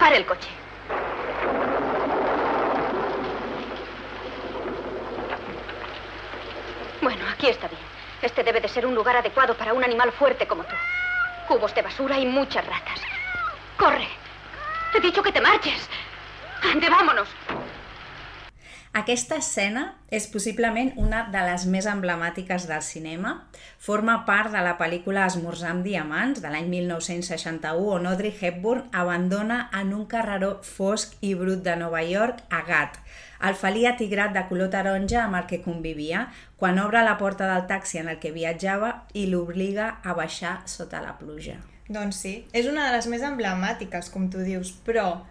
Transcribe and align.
Para 0.00 0.16
el 0.16 0.24
coche. 0.24 0.48
Bueno, 7.02 7.22
aquí 7.30 7.48
está 7.48 7.68
bien. 7.68 7.82
Este 8.22 8.42
debe 8.42 8.62
de 8.62 8.68
ser 8.68 8.86
un 8.86 8.94
lugar 8.94 9.16
adecuado 9.16 9.54
para 9.54 9.74
un 9.74 9.84
animal 9.84 10.10
fuerte 10.12 10.46
como 10.46 10.64
tú. 10.64 10.74
Cubos 11.48 11.74
de 11.74 11.82
basura 11.82 12.18
y 12.18 12.24
muchas 12.24 12.66
ratas. 12.66 12.98
¡Corre! 13.76 14.08
He 14.94 15.00
dicho 15.00 15.22
que 15.22 15.32
te 15.32 15.40
marches. 15.42 15.86
Ande, 16.62 16.88
vámonos. 16.88 17.28
Aquesta 18.90 19.36
escena 19.38 19.84
és 20.10 20.24
possiblement 20.32 20.88
una 20.98 21.20
de 21.30 21.40
les 21.46 21.62
més 21.70 21.86
emblemàtiques 21.86 22.64
del 22.66 22.82
cinema. 22.82 23.36
Forma 23.78 24.16
part 24.26 24.50
de 24.50 24.64
la 24.66 24.72
pel·lícula 24.80 25.28
Esmorzar 25.30 25.70
amb 25.70 25.86
diamants, 25.86 26.40
de 26.42 26.50
l'any 26.50 26.66
1961, 26.72 27.86
on 27.94 28.10
Audrey 28.10 28.34
Hepburn 28.34 28.90
abandona 28.90 29.60
en 29.78 29.94
un 29.94 30.08
carreró 30.10 30.56
fosc 30.66 31.14
i 31.22 31.36
brut 31.38 31.62
de 31.62 31.78
Nova 31.78 32.02
York 32.02 32.42
a 32.50 32.64
Gat, 32.66 32.98
el 33.46 33.54
felí 33.54 33.86
atigrat 33.86 34.34
de 34.34 34.42
color 34.50 34.74
taronja 34.74 35.22
amb 35.22 35.38
el 35.38 35.46
que 35.46 35.62
convivia, 35.62 36.26
quan 36.58 36.82
obre 36.82 37.06
la 37.06 37.16
porta 37.16 37.46
del 37.46 37.68
taxi 37.70 38.02
en 38.02 38.10
el 38.10 38.18
que 38.18 38.34
viatjava 38.34 39.04
i 39.14 39.28
l'obliga 39.30 40.00
a 40.02 40.18
baixar 40.18 40.64
sota 40.66 40.98
la 41.00 41.14
pluja. 41.22 41.60
Doncs 41.86 42.24
sí, 42.26 42.40
és 42.52 42.66
una 42.66 42.88
de 42.88 42.98
les 42.98 43.06
més 43.06 43.22
emblemàtiques, 43.22 44.10
com 44.10 44.26
tu 44.30 44.42
dius, 44.42 44.74
però 44.82 45.22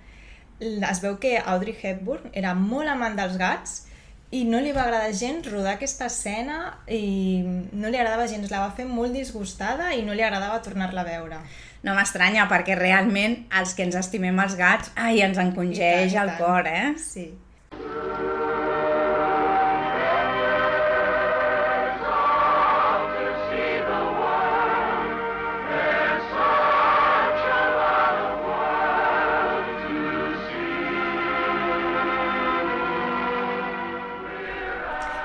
es 0.59 1.01
veu 1.03 1.17
que 1.19 1.37
Audrey 1.39 1.75
Hepburn 1.75 2.31
era 2.33 2.53
molt 2.57 2.91
amant 2.91 3.15
dels 3.19 3.37
gats 3.39 3.85
i 4.31 4.43
no 4.45 4.59
li 4.61 4.73
va 4.75 4.83
agradar 4.85 5.13
gens 5.17 5.47
rodar 5.49 5.73
aquesta 5.77 6.05
escena 6.05 6.59
i 6.85 7.41
no 7.73 7.89
li 7.89 7.97
agradava 7.97 8.27
gens, 8.29 8.51
la 8.51 8.61
va 8.67 8.73
fer 8.77 8.85
molt 8.85 9.15
disgustada 9.17 9.89
i 9.97 10.03
no 10.05 10.13
li 10.13 10.25
agradava 10.25 10.61
tornar-la 10.61 11.01
a 11.01 11.07
veure. 11.07 11.41
No 11.81 11.95
m'estranya, 11.97 12.45
perquè 12.51 12.75
realment 12.77 13.39
els 13.57 13.73
que 13.73 13.87
ens 13.87 13.97
estimem 13.97 14.39
els 14.43 14.57
gats, 14.59 14.91
ai, 14.99 15.23
ens 15.25 15.39
encongeix 15.41 16.17
el 16.19 16.35
cor, 16.37 16.67
eh? 16.67 16.91
Sí. 16.99 17.29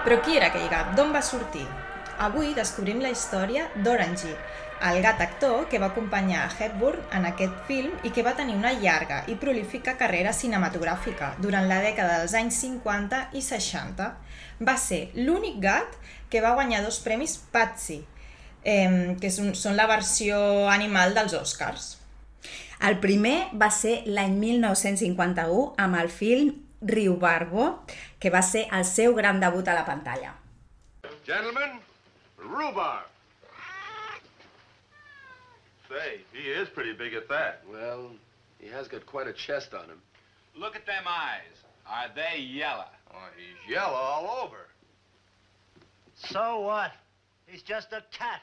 Però 0.05 0.19
qui 0.21 0.35
era 0.37 0.51
aquell 0.51 0.67
gat? 0.69 0.91
D'on 0.93 1.15
va 1.17 1.23
sortir? 1.25 1.65
Avui 2.21 2.51
descobrim 2.53 2.99
la 3.01 3.09
història 3.09 3.63
d'Orange, 3.87 4.35
el 4.85 4.99
gat 5.01 5.23
actor 5.25 5.63
que 5.73 5.79
va 5.81 5.89
acompanyar 5.89 6.43
a 6.45 6.51
Hepburn 6.53 7.07
en 7.17 7.25
aquest 7.25 7.55
film 7.65 7.95
i 8.05 8.11
que 8.13 8.23
va 8.27 8.35
tenir 8.37 8.53
una 8.59 8.75
llarga 8.77 9.23
i 9.33 9.39
prolífica 9.41 9.95
carrera 9.97 10.35
cinematogràfica 10.37 11.31
durant 11.41 11.65
la 11.71 11.79
dècada 11.81 12.19
dels 12.21 12.35
anys 12.37 12.59
50 12.67 13.21
i 13.33 13.41
60. 13.47 14.09
Va 14.61 14.75
ser 14.77 15.07
l'únic 15.17 15.57
gat 15.63 15.97
que 16.29 16.43
va 16.45 16.53
guanyar 16.59 16.83
dos 16.85 17.01
premis 17.01 17.39
Patsy, 17.55 18.03
que 18.61 19.31
són, 19.33 19.55
són 19.57 19.73
la 19.81 19.89
versió 19.89 20.37
animal 20.69 21.17
dels 21.17 21.33
Oscars. 21.41 21.95
El 22.85 23.01
primer 23.01 23.39
va 23.57 23.71
ser 23.73 24.03
l'any 24.05 24.37
1951 24.37 25.65
amb 25.81 26.01
el 26.03 26.13
film 26.13 26.53
Riu 26.85 27.17
Barbo, 27.17 27.81
que 28.25 28.31
va 28.33 28.41
ser 28.41 28.63
el 28.73 28.87
seu 28.89 29.13
gran 29.17 29.39
debut 29.41 29.67
a 29.69 29.75
la 29.77 29.85
pantalla. 29.85 30.31
Gentlemen, 31.27 31.75
rhubarb. 32.39 33.11
Say, 35.91 36.23
he 36.33 36.49
is 36.49 36.71
pretty 36.71 36.95
big 36.95 37.13
at 37.13 37.29
that. 37.29 37.61
Well, 37.71 38.13
he 38.59 38.69
has 38.69 38.89
got 38.89 39.05
quite 39.05 39.27
a 39.27 39.35
chest 39.35 39.75
on 39.75 39.91
him. 39.91 40.01
Look 40.57 40.75
at 40.75 40.87
them 40.87 41.05
eyes. 41.07 41.61
Are 41.87 42.09
they 42.15 42.41
yellow? 42.41 42.89
Oh, 43.13 43.29
he's 43.37 43.71
yellow 43.71 43.93
all 43.93 44.43
over. 44.43 44.69
So 46.17 46.61
what? 46.61 46.93
He's 47.47 47.63
just 47.63 47.93
a 47.93 48.03
cat. 48.11 48.41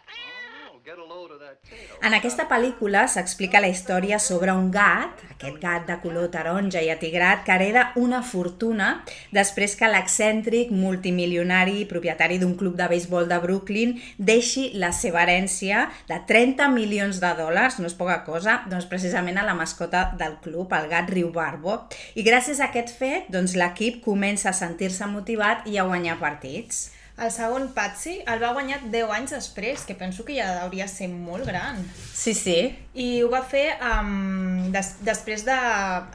En 2.02 2.16
aquesta 2.18 2.48
pel·lícula 2.50 3.04
s'explica 3.12 3.60
la 3.62 3.70
història 3.70 4.18
sobre 4.20 4.54
un 4.58 4.72
gat, 4.74 5.20
aquest 5.36 5.60
gat 5.62 5.84
de 5.86 5.98
color 6.02 6.32
taronja 6.34 6.82
i 6.82 6.90
atigrat, 6.90 7.44
que 7.46 7.54
hereda 7.54 7.84
una 8.02 8.22
fortuna 8.26 8.88
després 9.36 9.76
que 9.78 9.90
l'excèntric 9.92 10.72
multimilionari 10.74 11.86
propietari 11.90 12.40
d'un 12.42 12.56
club 12.58 12.80
de 12.80 12.88
béisbol 12.90 13.30
de 13.30 13.38
Brooklyn 13.44 13.94
deixi 14.18 14.72
la 14.82 14.90
seva 14.96 15.22
herència 15.22 15.84
de 16.10 16.18
30 16.32 16.72
milions 16.74 17.22
de 17.22 17.34
dòlars, 17.38 17.78
no 17.78 17.90
és 17.90 17.98
poca 17.98 18.22
cosa, 18.26 18.62
doncs 18.72 18.90
precisament 18.90 19.38
a 19.38 19.46
la 19.46 19.58
mascota 19.58 20.08
del 20.18 20.40
club, 20.42 20.74
el 20.74 20.90
gat 20.90 21.14
Riu 21.14 21.30
Barbo. 21.36 21.78
I 22.16 22.26
gràcies 22.26 22.58
a 22.58 22.72
aquest 22.72 22.96
fet, 22.98 23.30
doncs 23.30 23.54
l'equip 23.60 24.02
comença 24.02 24.50
a 24.50 24.58
sentir-se 24.58 25.06
motivat 25.14 25.70
i 25.70 25.78
a 25.78 25.86
guanyar 25.86 26.18
partits. 26.24 26.88
El 27.18 27.30
segon 27.30 27.68
Patsy 27.76 28.22
el 28.30 28.40
va 28.42 28.54
guanyar 28.56 28.80
10 28.94 29.12
anys 29.14 29.34
després, 29.36 29.84
que 29.86 29.96
penso 30.00 30.24
que 30.26 30.38
ja 30.40 30.48
hauria 30.64 30.88
ser 30.88 31.10
molt 31.12 31.46
gran. 31.46 31.84
Sí, 32.14 32.34
sí. 32.34 32.58
I 32.96 33.22
ho 33.22 33.30
va 33.30 33.44
fer 33.44 33.68
um, 33.84 34.72
des, 34.74 34.96
després 35.06 35.46
de 35.46 35.58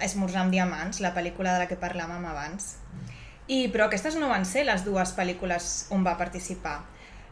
Esmorzar 0.06 0.46
amb 0.46 0.56
diamants, 0.56 1.02
la 1.04 1.12
pel·lícula 1.14 1.54
de 1.54 1.64
la 1.64 1.68
que 1.70 1.78
parlàvem 1.78 2.26
abans. 2.26 2.74
I, 3.46 3.68
però 3.70 3.86
aquestes 3.86 4.16
no 4.18 4.32
van 4.32 4.48
ser 4.48 4.64
les 4.66 4.82
dues 4.82 5.12
pel·lícules 5.14 5.86
on 5.94 6.02
va 6.06 6.16
participar. 6.18 6.80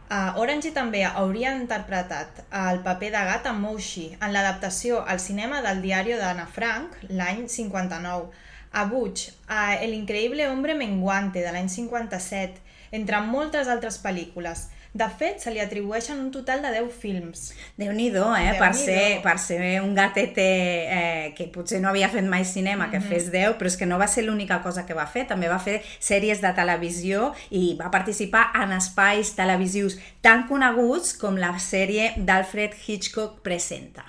Uh, 0.05 0.37
Orange 0.37 0.69
també 0.69 1.01
hauria 1.03 1.55
interpretat 1.57 2.43
el 2.53 2.83
paper 2.85 3.09
de 3.15 3.21
gat 3.25 3.47
en 3.49 3.57
Moshi 3.57 4.11
en 4.19 4.35
l'adaptació 4.35 4.99
al 5.01 5.17
cinema 5.19 5.63
del 5.65 5.81
diari 5.81 6.13
d'Anna 6.19 6.45
Frank 6.45 6.99
l'any 7.09 7.47
59, 7.49 8.29
a 8.71 8.83
Butch, 8.85 9.31
a 9.49 9.73
El 9.81 9.95
increïble 9.97 10.45
hombre 10.51 10.75
menguante 10.77 11.41
de 11.41 11.51
l'any 11.51 11.71
57 11.73 12.61
entre 12.95 13.21
moltes 13.21 13.67
altres 13.71 13.99
pel·lícules. 14.03 14.69
De 14.95 15.07
fet, 15.11 15.41
se 15.43 15.51
li 15.51 15.59
atribueixen 15.59 16.21
un 16.23 16.29
total 16.31 16.61
de 16.63 16.69
10 16.71 16.85
films. 16.95 17.49
déu 17.75 17.91
nhi 17.91 18.07
eh? 18.07 18.13
Déu 18.13 18.59
per, 18.61 18.69
ser, 18.79 19.19
per 19.21 19.33
ser 19.43 19.81
un 19.81 19.91
gatete 19.93 20.45
eh, 20.87 21.33
que 21.35 21.49
potser 21.51 21.81
no 21.83 21.89
havia 21.89 22.07
fet 22.07 22.23
mai 22.23 22.45
cinema, 22.45 22.89
que 22.89 22.99
mm 22.99 23.03
-hmm. 23.03 23.09
fes 23.09 23.31
10, 23.31 23.57
però 23.59 23.65
és 23.65 23.75
que 23.75 23.85
no 23.85 23.97
va 23.99 24.07
ser 24.07 24.23
l'única 24.23 24.61
cosa 24.61 24.85
que 24.85 24.93
va 24.93 25.05
fer. 25.05 25.27
També 25.27 25.49
va 25.49 25.59
fer 25.59 25.81
sèries 25.99 26.39
de 26.39 26.53
televisió 26.53 27.33
i 27.49 27.75
va 27.75 27.91
participar 27.91 28.51
en 28.63 28.71
espais 28.71 29.35
televisius 29.35 29.97
tan 30.21 30.47
coneguts 30.47 31.13
com 31.17 31.35
la 31.35 31.59
sèrie 31.59 32.13
d'Alfred 32.17 32.71
Hitchcock 32.87 33.41
Presenta. 33.41 34.05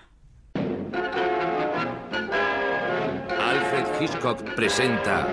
Alfred 3.38 3.86
Hitchcock 4.00 4.54
presenta 4.54 5.26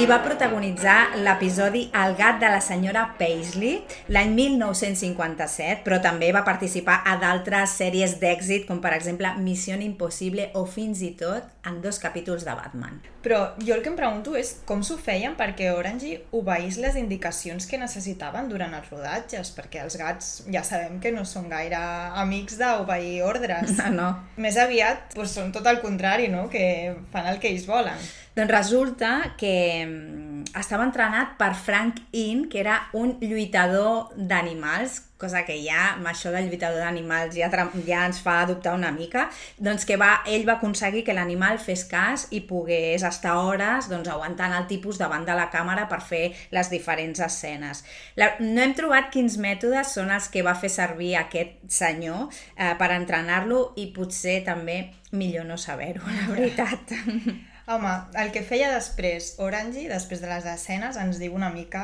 i 0.00 0.06
va 0.08 0.16
protagonitzar 0.24 1.18
l'episodi 1.20 1.82
El 2.00 2.14
gat 2.16 2.38
de 2.40 2.48
la 2.48 2.62
senyora 2.64 3.02
Paisley 3.18 3.82
l'any 4.14 4.30
1957, 4.32 5.82
però 5.84 5.98
també 6.00 6.30
va 6.32 6.44
participar 6.46 7.02
a 7.04 7.18
d'altres 7.20 7.74
sèries 7.76 8.14
d'èxit, 8.22 8.64
com 8.68 8.80
per 8.80 8.94
exemple 8.96 9.28
Missió 9.44 9.76
Impossible 9.76 10.48
o 10.56 10.64
fins 10.64 11.02
i 11.04 11.10
tot 11.18 11.50
en 11.68 11.82
dos 11.84 12.00
capítols 12.00 12.46
de 12.46 12.54
Batman. 12.56 13.02
Però 13.22 13.52
jo 13.60 13.76
el 13.76 13.84
que 13.84 13.92
em 13.92 13.98
pregunto 13.98 14.32
és 14.38 14.54
com 14.66 14.80
s'ho 14.82 14.96
feien 14.98 15.36
perquè 15.38 15.68
Orange 15.76 16.22
obeís 16.32 16.80
les 16.82 16.96
indicacions 16.98 17.68
que 17.68 17.78
necessitaven 17.78 18.48
durant 18.48 18.72
els 18.74 18.88
rodatges, 18.90 19.52
perquè 19.54 19.84
els 19.84 19.98
gats 20.00 20.32
ja 20.48 20.64
sabem 20.66 20.98
que 21.04 21.12
no 21.12 21.26
són 21.28 21.52
gaire 21.52 21.78
amics 22.24 22.58
d'obeir 22.58 23.22
ordres. 23.28 23.76
No, 23.76 23.92
no. 24.00 24.10
Més 24.40 24.56
aviat 24.56 25.14
doncs, 25.14 25.36
són 25.36 25.52
tot 25.54 25.68
el 25.68 25.84
contrari, 25.84 26.32
no? 26.32 26.48
que 26.50 26.96
fan 27.12 27.28
el 27.30 27.38
que 27.38 27.52
ells 27.52 27.68
volen. 27.68 28.00
Doncs 28.32 28.50
resulta 28.50 29.34
que 29.36 29.84
mm, 29.84 30.56
estava 30.56 30.86
entrenat 30.88 31.34
per 31.36 31.52
Frank 31.52 31.98
In, 32.16 32.46
que 32.48 32.62
era 32.62 32.78
un 32.96 33.18
lluitador 33.20 34.14
d'animals, 34.16 35.02
cosa 35.20 35.42
que 35.46 35.58
ja, 35.60 35.92
amb 35.92 36.08
això 36.08 36.32
del 36.32 36.48
lluitador 36.48 36.80
d'animals 36.80 37.36
ja, 37.36 37.50
ja 37.86 38.06
ens 38.08 38.22
fa 38.24 38.38
dubtar 38.48 38.72
una 38.74 38.90
mica, 38.90 39.26
doncs 39.60 39.84
que 39.86 39.98
va, 40.00 40.22
ell 40.24 40.48
va 40.48 40.56
aconseguir 40.56 41.04
que 41.04 41.14
l'animal 41.14 41.60
fes 41.62 41.84
cas 41.92 42.26
i 42.32 42.40
pogués 42.48 43.04
estar 43.04 43.36
hores 43.36 43.90
doncs, 43.92 44.08
aguantant 44.08 44.56
el 44.56 44.66
tipus 44.72 44.98
davant 44.98 45.28
de 45.28 45.36
la 45.36 45.50
càmera 45.52 45.84
per 45.92 46.00
fer 46.00 46.24
les 46.56 46.72
diferents 46.72 47.20
escenes. 47.28 47.84
La, 48.16 48.32
no 48.40 48.64
hem 48.64 48.72
trobat 48.80 49.12
quins 49.12 49.36
mètodes 49.36 49.92
són 50.00 50.10
els 50.10 50.32
que 50.32 50.42
va 50.42 50.56
fer 50.56 50.72
servir 50.72 51.14
aquest 51.20 51.60
senyor 51.68 52.32
eh, 52.32 52.72
per 52.80 52.94
entrenar-lo 52.96 53.74
i 53.76 53.90
potser 53.92 54.40
també 54.48 54.86
millor 55.12 55.44
no 55.44 55.60
saber-ho, 55.60 56.08
la 56.08 56.30
veritat. 56.32 56.96
Home, 57.66 57.90
el 58.18 58.32
que 58.34 58.42
feia 58.42 58.72
després 58.72 59.36
Orange, 59.38 59.84
després 59.90 60.20
de 60.22 60.26
les 60.26 60.46
escenes, 60.50 60.98
ens 60.98 61.20
diu 61.22 61.34
una 61.36 61.50
mica... 61.54 61.82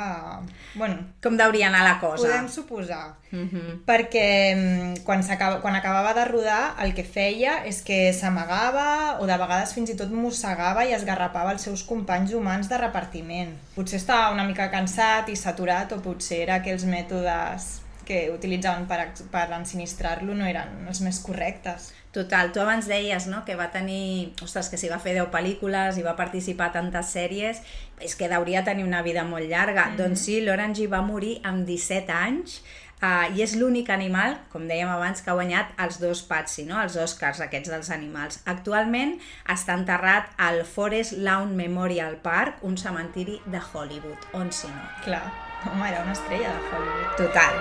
Bueno, 0.75 0.99
Com 1.23 1.39
deuria 1.39 1.69
anar 1.69 1.85
la 1.87 1.95
cosa. 2.03 2.27
Podem 2.27 2.49
suposar. 2.51 3.15
Uh 3.31 3.47
-huh. 3.47 3.79
Perquè 3.87 4.57
mm, 4.57 5.05
quan, 5.05 5.23
acaba, 5.31 5.61
quan 5.61 5.77
acabava 5.77 6.15
de 6.15 6.25
rodar, 6.25 6.75
el 6.83 6.95
que 6.95 7.05
feia 7.05 7.65
és 7.65 7.83
que 7.83 8.13
s'amagava 8.13 9.19
o 9.21 9.27
de 9.27 9.37
vegades 9.37 9.73
fins 9.73 9.91
i 9.91 9.97
tot 9.97 10.11
mossegava 10.11 10.85
i 10.85 10.93
esgarrapava 10.93 11.53
els 11.53 11.63
seus 11.63 11.83
companys 11.83 12.33
humans 12.33 12.69
de 12.69 12.79
repartiment. 12.79 13.57
Potser 13.75 14.01
estava 14.01 14.33
una 14.33 14.45
mica 14.45 14.71
cansat 14.71 15.29
i 15.29 15.37
saturat 15.37 15.93
o 15.93 16.01
potser 16.01 16.43
era 16.43 16.55
aquells 16.57 16.85
mètodes 16.85 17.88
que 18.09 18.31
utilitzaven 18.33 18.87
per, 18.89 19.03
per 19.33 19.47
ensinistrar-lo 19.53 20.33
no 20.35 20.49
eren 20.49 20.89
els 20.89 21.03
més 21.05 21.21
correctes. 21.21 21.93
Total, 22.17 22.49
tu 22.55 22.63
abans 22.63 22.89
deies 22.89 23.29
no, 23.29 23.43
que 23.45 23.55
va 23.59 23.69
tenir, 23.71 24.33
ostres, 24.43 24.71
que 24.73 24.81
si 24.81 24.89
va 24.89 24.99
fer 25.03 25.13
10 25.19 25.29
pel·lícules 25.35 26.01
i 26.01 26.07
va 26.07 26.17
participar 26.17 26.71
a 26.71 26.77
tantes 26.79 27.13
sèries, 27.13 27.61
és 28.01 28.17
que 28.17 28.31
hauria 28.33 28.65
tenir 28.65 28.87
una 28.89 29.05
vida 29.05 29.27
molt 29.29 29.45
llarga. 29.45 29.87
Mm 29.87 29.93
-hmm. 29.93 30.03
Doncs 30.03 30.21
sí, 30.25 30.41
l'Orange 30.41 30.89
va 30.89 31.03
morir 31.03 31.41
amb 31.45 31.67
17 31.67 32.13
anys 32.13 32.63
uh, 33.03 33.37
i 33.37 33.43
és 33.43 33.55
l'únic 33.57 33.91
animal, 33.91 34.39
com 34.53 34.67
dèiem 34.69 34.89
abans, 34.89 35.21
que 35.23 35.31
ha 35.31 35.35
guanyat 35.35 35.67
els 35.79 36.01
dos 36.01 36.23
Patsy, 36.23 36.65
no? 36.65 36.81
els 36.83 36.97
Oscars 36.97 37.41
aquests 37.41 37.71
dels 37.71 37.91
animals. 37.91 38.41
Actualment 38.45 39.19
està 39.47 39.75
enterrat 39.75 40.33
al 40.37 40.65
Forest 40.65 41.13
Lawn 41.13 41.55
Memorial 41.57 42.17
Park, 42.17 42.63
un 42.63 42.77
cementiri 42.77 43.41
de 43.47 43.61
Hollywood, 43.73 44.19
on 44.33 44.53
si 44.53 44.67
no. 44.67 44.83
Clar, 45.05 45.48
home, 45.67 45.89
era 45.89 46.03
una 46.03 46.13
estrella 46.13 46.51
de 46.51 46.61
Hollywood. 46.69 47.17
Total. 47.17 47.55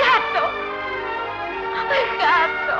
¡Gato! 0.00 0.44
¡Gato! 2.18 2.78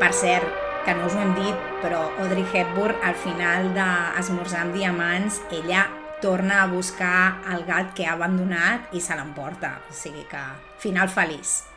Per 0.00 0.12
cert, 0.12 0.46
que 0.84 0.94
no 0.94 1.06
us 1.06 1.14
ho 1.14 1.20
hem 1.20 1.34
dit, 1.36 1.56
però 1.82 2.06
Audrey 2.22 2.46
Hepburn, 2.52 2.96
al 3.04 3.16
final 3.20 3.72
d'Esmorzar 3.76 4.64
amb 4.64 4.76
diamants, 4.76 5.42
ella 5.52 5.86
torna 6.20 6.62
a 6.62 6.68
buscar 6.68 7.40
el 7.52 7.64
gat 7.68 7.92
que 7.96 8.06
ha 8.08 8.16
abandonat 8.16 8.92
i 8.96 9.00
se 9.04 9.16
l'emporta. 9.16 9.78
O 9.88 9.96
sigui 9.96 10.24
que, 10.28 10.44
final 10.80 11.12
feliç. 11.12 11.69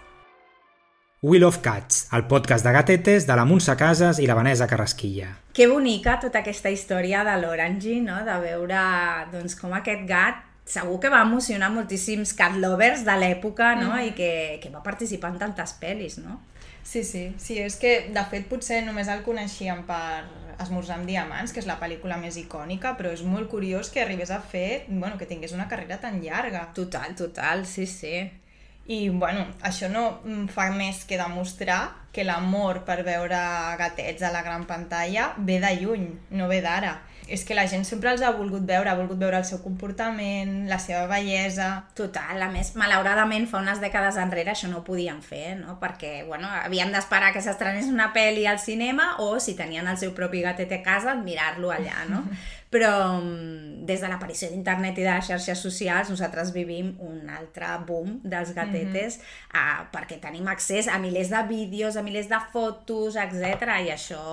Wheel 1.23 1.45
of 1.45 1.59
Cats, 1.59 2.09
el 2.11 2.25
podcast 2.27 2.65
de 2.65 2.71
gatetes 2.75 3.23
de 3.23 3.35
la 3.39 3.45
Montse 3.47 3.77
Casas 3.79 4.17
i 4.19 4.25
la 4.27 4.35
Vanessa 4.35 4.65
Carrasquilla. 4.67 5.29
Que 5.55 5.69
bonica 5.71 6.17
tota 6.19 6.41
aquesta 6.41 6.67
història 6.67 7.21
de 7.23 7.37
l'Orange, 7.39 7.93
no? 8.03 8.17
de 8.27 8.35
veure 8.43 8.81
doncs, 9.31 9.55
com 9.55 9.71
aquest 9.77 10.03
gat 10.09 10.41
segur 10.67 10.97
que 10.99 11.13
va 11.13 11.21
emocionar 11.23 11.71
moltíssims 11.71 12.35
cat 12.35 12.59
lovers 12.59 13.05
de 13.07 13.15
l'època 13.21 13.71
no? 13.79 13.93
Mhm. 13.93 14.09
i 14.09 14.11
que, 14.19 14.33
que 14.59 14.73
va 14.75 14.83
participar 14.83 15.31
en 15.31 15.39
tantes 15.39 15.77
pel·lis, 15.79 16.19
no? 16.19 16.41
Sí, 16.83 17.05
sí, 17.07 17.29
sí, 17.39 17.55
és 17.63 17.79
que 17.79 18.09
de 18.11 18.27
fet 18.27 18.51
potser 18.51 18.83
només 18.83 19.07
el 19.07 19.23
coneixíem 19.23 19.87
per 19.87 20.25
Esmorzar 20.59 20.99
amb 20.99 21.07
diamants, 21.07 21.55
que 21.55 21.63
és 21.63 21.65
la 21.65 21.79
pel·lícula 21.79 22.19
més 22.19 22.35
icònica, 22.37 22.97
però 22.99 23.15
és 23.15 23.23
molt 23.23 23.47
curiós 23.49 23.87
que 23.89 24.03
arribés 24.03 24.29
a 24.29 24.41
fer, 24.43 24.83
bueno, 24.89 25.17
que 25.17 25.25
tingués 25.25 25.55
una 25.55 25.69
carrera 25.71 25.97
tan 26.03 26.19
llarga. 26.21 26.67
Total, 26.75 27.15
total, 27.15 27.65
sí, 27.65 27.87
sí. 27.87 28.29
I, 28.85 29.07
bueno, 29.09 29.45
això 29.63 29.87
no 29.87 30.19
fa 30.51 30.67
més 30.75 31.05
que 31.07 31.19
demostrar 31.19 31.93
que 32.13 32.25
l'amor 32.27 32.83
per 32.85 32.99
veure 33.07 33.39
gatets 33.79 34.21
a 34.21 34.31
la 34.33 34.43
gran 34.43 34.67
pantalla 34.69 35.31
ve 35.37 35.57
de 35.63 35.71
lluny, 35.79 36.07
no 36.35 36.51
ve 36.51 36.61
d'ara. 36.61 36.99
És 37.23 37.45
que 37.47 37.55
la 37.55 37.63
gent 37.71 37.85
sempre 37.87 38.11
els 38.11 38.21
ha 38.21 38.33
volgut 38.35 38.65
veure, 38.67 38.91
ha 38.91 38.97
volgut 38.99 39.17
veure 39.17 39.39
el 39.39 39.45
seu 39.47 39.61
comportament, 39.63 40.65
la 40.67 40.77
seva 40.83 41.05
bellesa... 41.07 41.69
Total, 41.95 42.41
a 42.43 42.49
més, 42.51 42.73
malauradament, 42.75 43.47
fa 43.47 43.61
unes 43.63 43.79
dècades 43.79 44.19
enrere 44.19 44.51
això 44.51 44.67
no 44.67 44.81
ho 44.81 44.83
podien 44.83 45.21
fer, 45.23 45.55
no? 45.61 45.77
Perquè, 45.79 46.25
bueno, 46.27 46.51
havien 46.51 46.91
d'esperar 46.91 47.31
que 47.33 47.41
s'estrenés 47.41 47.87
una 47.87 48.11
pel·li 48.13 48.43
al 48.49 48.59
cinema 48.59 49.13
o, 49.23 49.37
si 49.39 49.55
tenien 49.55 49.87
el 49.87 49.97
seu 50.01 50.11
propi 50.17 50.43
gatet 50.43 50.75
a 50.75 50.81
casa, 50.83 51.15
mirar-lo 51.15 51.71
allà, 51.71 52.03
no? 52.11 52.25
Però 52.73 52.93
mm, 53.21 53.73
des 53.85 54.01
de 54.01 54.09
l'aparició 54.09 54.47
d'internet 54.51 54.97
i 54.97 55.05
de 55.05 55.11
les 55.11 55.27
xarxes 55.27 55.59
socials 55.61 56.09
nosaltres 56.11 56.53
vivim 56.55 56.93
un 57.03 57.29
altre 57.31 57.67
boom 57.87 58.19
dels 58.23 58.53
gatetes 58.55 59.19
uh, 59.51 59.83
perquè 59.93 60.19
tenim 60.23 60.47
accés 60.51 60.87
a 60.87 60.99
milers 61.03 61.31
de 61.33 61.41
vídeos, 61.49 61.97
a 61.99 62.03
milers 62.05 62.29
de 62.31 62.39
fotos, 62.53 63.17
etc. 63.19 63.67
I 63.83 63.91
això, 63.93 64.23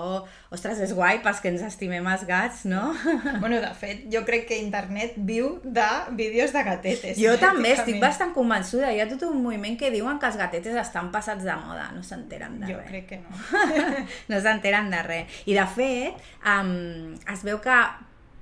ostres, 0.55 0.81
és 0.87 0.95
guai 0.97 1.21
pels 1.25 1.43
que 1.43 1.51
ens 1.53 1.65
estimem 1.67 2.07
els 2.13 2.27
gats, 2.29 2.65
no? 2.71 2.91
Bueno, 3.41 3.61
de 3.63 3.71
fet, 3.79 4.05
jo 4.13 4.23
crec 4.27 4.47
que 4.51 4.59
internet 4.61 5.15
viu 5.17 5.57
de 5.65 5.87
vídeos 6.19 6.53
de 6.55 6.63
gatetes. 6.67 7.19
Jo 7.19 7.37
també 7.41 7.73
estic 7.75 8.01
bastant 8.03 8.35
convençuda. 8.37 8.91
Hi 8.93 9.01
ha 9.03 9.09
tot 9.11 9.25
un 9.29 9.41
moviment 9.43 9.79
que 9.81 9.91
diuen 9.93 10.21
que 10.21 10.29
els 10.29 10.39
gatetes 10.41 10.77
estan 10.81 11.11
passats 11.15 11.47
de 11.47 11.57
moda, 11.63 11.89
no 11.95 12.05
s'enteren 12.07 12.61
de 12.61 12.71
Jo 12.71 12.79
res. 12.79 12.91
crec 12.91 13.09
que 13.11 13.21
no. 13.23 13.35
no 14.31 14.43
s'enteren 14.45 14.93
de 14.93 15.03
res. 15.07 15.41
I 15.51 15.57
de 15.59 15.67
fet, 15.75 16.31
um, 16.45 17.17
es 17.33 17.45
veu 17.47 17.61
que 17.65 17.81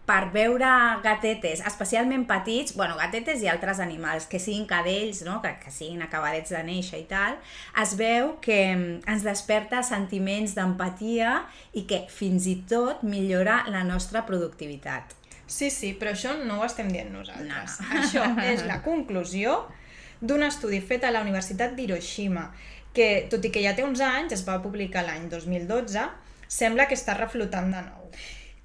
per 0.08 0.31
veure 0.32 0.69
gatetes, 1.05 1.60
especialment 1.69 2.25
petits, 2.28 2.72
bueno, 2.78 2.96
gatetes 2.96 3.43
i 3.44 3.50
altres 3.52 3.81
animals, 3.84 4.25
que 4.31 4.40
siguin 4.40 4.64
cadells, 4.69 5.20
no? 5.26 5.43
que, 5.44 5.52
que 5.60 5.72
siguin 5.75 6.00
acabadets 6.06 6.55
de 6.55 6.62
néixer 6.64 7.02
i 7.02 7.06
tal, 7.10 7.37
es 7.82 7.93
veu 8.00 8.32
que 8.44 8.60
mm, 8.70 9.02
ens 9.12 9.26
desperta 9.26 9.82
sentiments 9.84 10.55
d'empatia 10.56 11.43
i 11.76 11.84
que 11.90 12.06
fins 12.08 12.49
i 12.49 12.56
tot 12.70 13.05
millora 13.05 13.60
la 13.69 13.84
nostra 13.84 14.25
productivitat. 14.25 15.12
Sí, 15.49 15.69
sí, 15.72 15.93
però 15.96 16.14
això 16.16 16.34
no 16.40 16.60
ho 16.60 16.64
estem 16.64 16.88
dient 16.93 17.12
nosaltres. 17.12 17.76
No, 17.82 17.88
no. 17.88 18.00
Això 18.00 18.25
és 18.52 18.64
la 18.69 18.81
conclusió 18.84 19.58
d'un 20.20 20.46
estudi 20.46 20.81
fet 20.81 21.05
a 21.05 21.12
la 21.12 21.20
Universitat 21.25 21.76
d'Hiroshima, 21.76 22.49
que, 22.96 23.28
tot 23.28 23.44
i 23.44 23.52
que 23.52 23.60
ja 23.64 23.76
té 23.76 23.84
uns 23.84 24.00
anys, 24.05 24.32
es 24.40 24.46
va 24.49 24.56
publicar 24.64 25.05
l'any 25.05 25.28
2012, 25.28 26.08
sembla 26.49 26.88
que 26.88 26.96
està 26.96 27.12
reflotant 27.16 27.69
de 27.76 27.84
nou. 27.84 28.08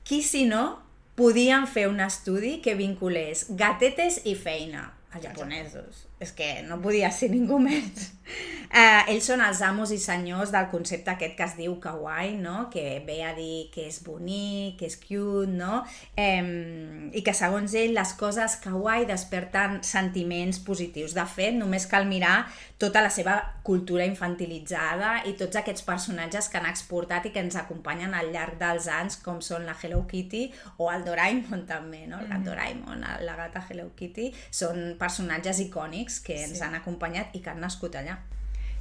Qui, 0.04 0.24
si 0.24 0.48
no, 0.48 0.83
podien 1.20 1.68
fer 1.70 1.88
un 1.90 2.02
estudi 2.04 2.58
que 2.64 2.78
vinculés 2.80 3.46
gatetes 3.60 4.22
i 4.26 4.36
feina, 4.40 4.90
els 5.14 5.28
japonesos. 5.28 6.06
És 6.20 6.32
que 6.32 6.62
no 6.68 6.80
podia 6.82 7.12
ser 7.12 7.32
ningú 7.34 7.60
més. 7.60 8.12
Eh, 8.74 9.14
ells 9.14 9.28
són 9.30 9.42
els 9.46 9.60
amos 9.62 9.92
i 9.94 10.00
senyors 10.02 10.50
del 10.50 10.66
concepte 10.72 11.12
aquest 11.12 11.36
que 11.38 11.46
es 11.46 11.52
diu 11.60 11.76
kawaii, 11.78 12.32
no? 12.42 12.72
que 12.74 13.04
ve 13.06 13.20
a 13.22 13.36
dir 13.38 13.68
que 13.70 13.84
és 13.86 14.00
bonic, 14.02 14.80
que 14.80 14.88
és 14.90 14.96
cute, 14.98 15.52
no? 15.54 15.84
Eh, 16.18 17.12
i 17.14 17.22
que 17.22 17.36
segons 17.38 17.76
ell 17.78 17.94
les 17.94 18.16
coses 18.18 18.56
kawaii 18.64 19.06
desperten 19.06 19.84
sentiments 19.86 20.58
positius. 20.66 21.14
De 21.14 21.26
fet, 21.30 21.54
només 21.54 21.86
cal 21.92 22.10
mirar 22.10 22.48
tota 22.82 23.04
la 23.06 23.12
seva 23.14 23.36
cultura 23.64 24.08
infantilitzada 24.10 25.20
i 25.30 25.36
tots 25.40 25.60
aquests 25.62 25.86
personatges 25.86 26.50
que 26.50 26.58
han 26.58 26.66
exportat 26.68 27.30
i 27.30 27.32
que 27.36 27.44
ens 27.46 27.60
acompanyen 27.62 28.18
al 28.18 28.34
llarg 28.34 28.58
dels 28.60 28.90
anys, 28.92 29.20
com 29.22 29.38
són 29.46 29.70
la 29.70 29.78
Hello 29.78 30.02
Kitty 30.10 30.48
o 30.82 30.90
el 30.92 31.06
Doraemon 31.06 31.68
també, 31.70 32.08
no? 32.10 32.20
El 32.20 32.34
gat 32.34 32.44
Doraemon, 32.50 33.06
la 33.22 33.38
gata 33.38 33.62
Hello 33.70 33.92
Kitty, 33.96 34.32
són 34.50 34.96
personatges 35.00 35.62
icònics 35.64 36.13
que 36.20 36.44
ens 36.44 36.58
Sí. 36.60 36.64
han 36.64 36.76
acompanyat 36.76 37.36
i 37.36 37.40
que 37.42 37.50
han 37.50 37.60
nascut 37.62 37.96
allà. 37.96 38.18